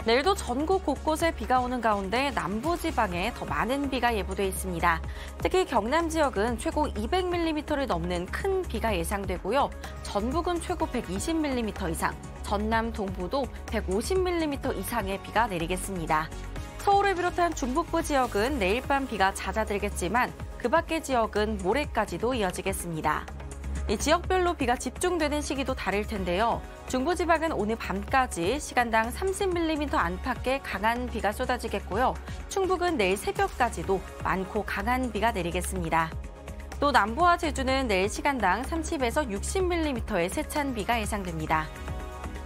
[0.06, 5.02] 내일도 전국 곳곳에 비가 오는 가운데 남부지방에 더 많은 비가 예보돼 있습니다.
[5.38, 9.70] 특히 경남 지역은 최고 200mm를 넘는 큰 비가 예상되고요.
[10.02, 16.28] 전북은 최고 120mm 이상, 전남 동부도 150mm 이상의 비가 내리겠습니다.
[16.84, 23.26] 서울을 비롯한 중북부 지역은 내일 밤 비가 잦아들겠지만 그 밖의 지역은 모레까지도 이어지겠습니다.
[23.88, 26.62] 이 지역별로 비가 집중되는 시기도 다를 텐데요.
[26.90, 32.16] 중부지방은 오늘 밤까지 시간당 30mm 안팎의 강한 비가 쏟아지겠고요.
[32.50, 36.12] 충북은 내일 새벽까지도 많고 강한 비가 내리겠습니다.
[36.82, 41.66] 또 남부와 제주는 내일 시간당 30에서 60mm의 세찬 비가 예상됩니다.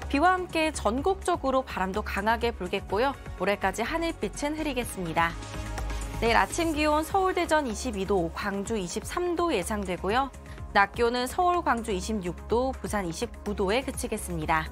[0.10, 3.14] 비와 함께 전국적으로 바람도 강하게 불겠고요.
[3.39, 5.32] 모레까지 하늘빛은 흐리겠습니다.
[6.22, 10.32] 내일 아침 기온 서울 대전 22도, 광주 23도 예상되고요.
[10.74, 14.68] 낮 기온은 서울, 광주 26도, 부산 29도에 그치겠습니다.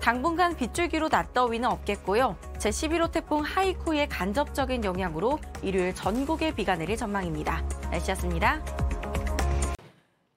[0.00, 2.36] 당분간 빗줄기로 낮 더위는 없겠고요.
[2.58, 7.62] 제11호 태풍 하이쿠의 간접적인 영향으로 일요일 전국에 비가 내릴 전망입니다.
[7.90, 8.87] 날씨였습니다.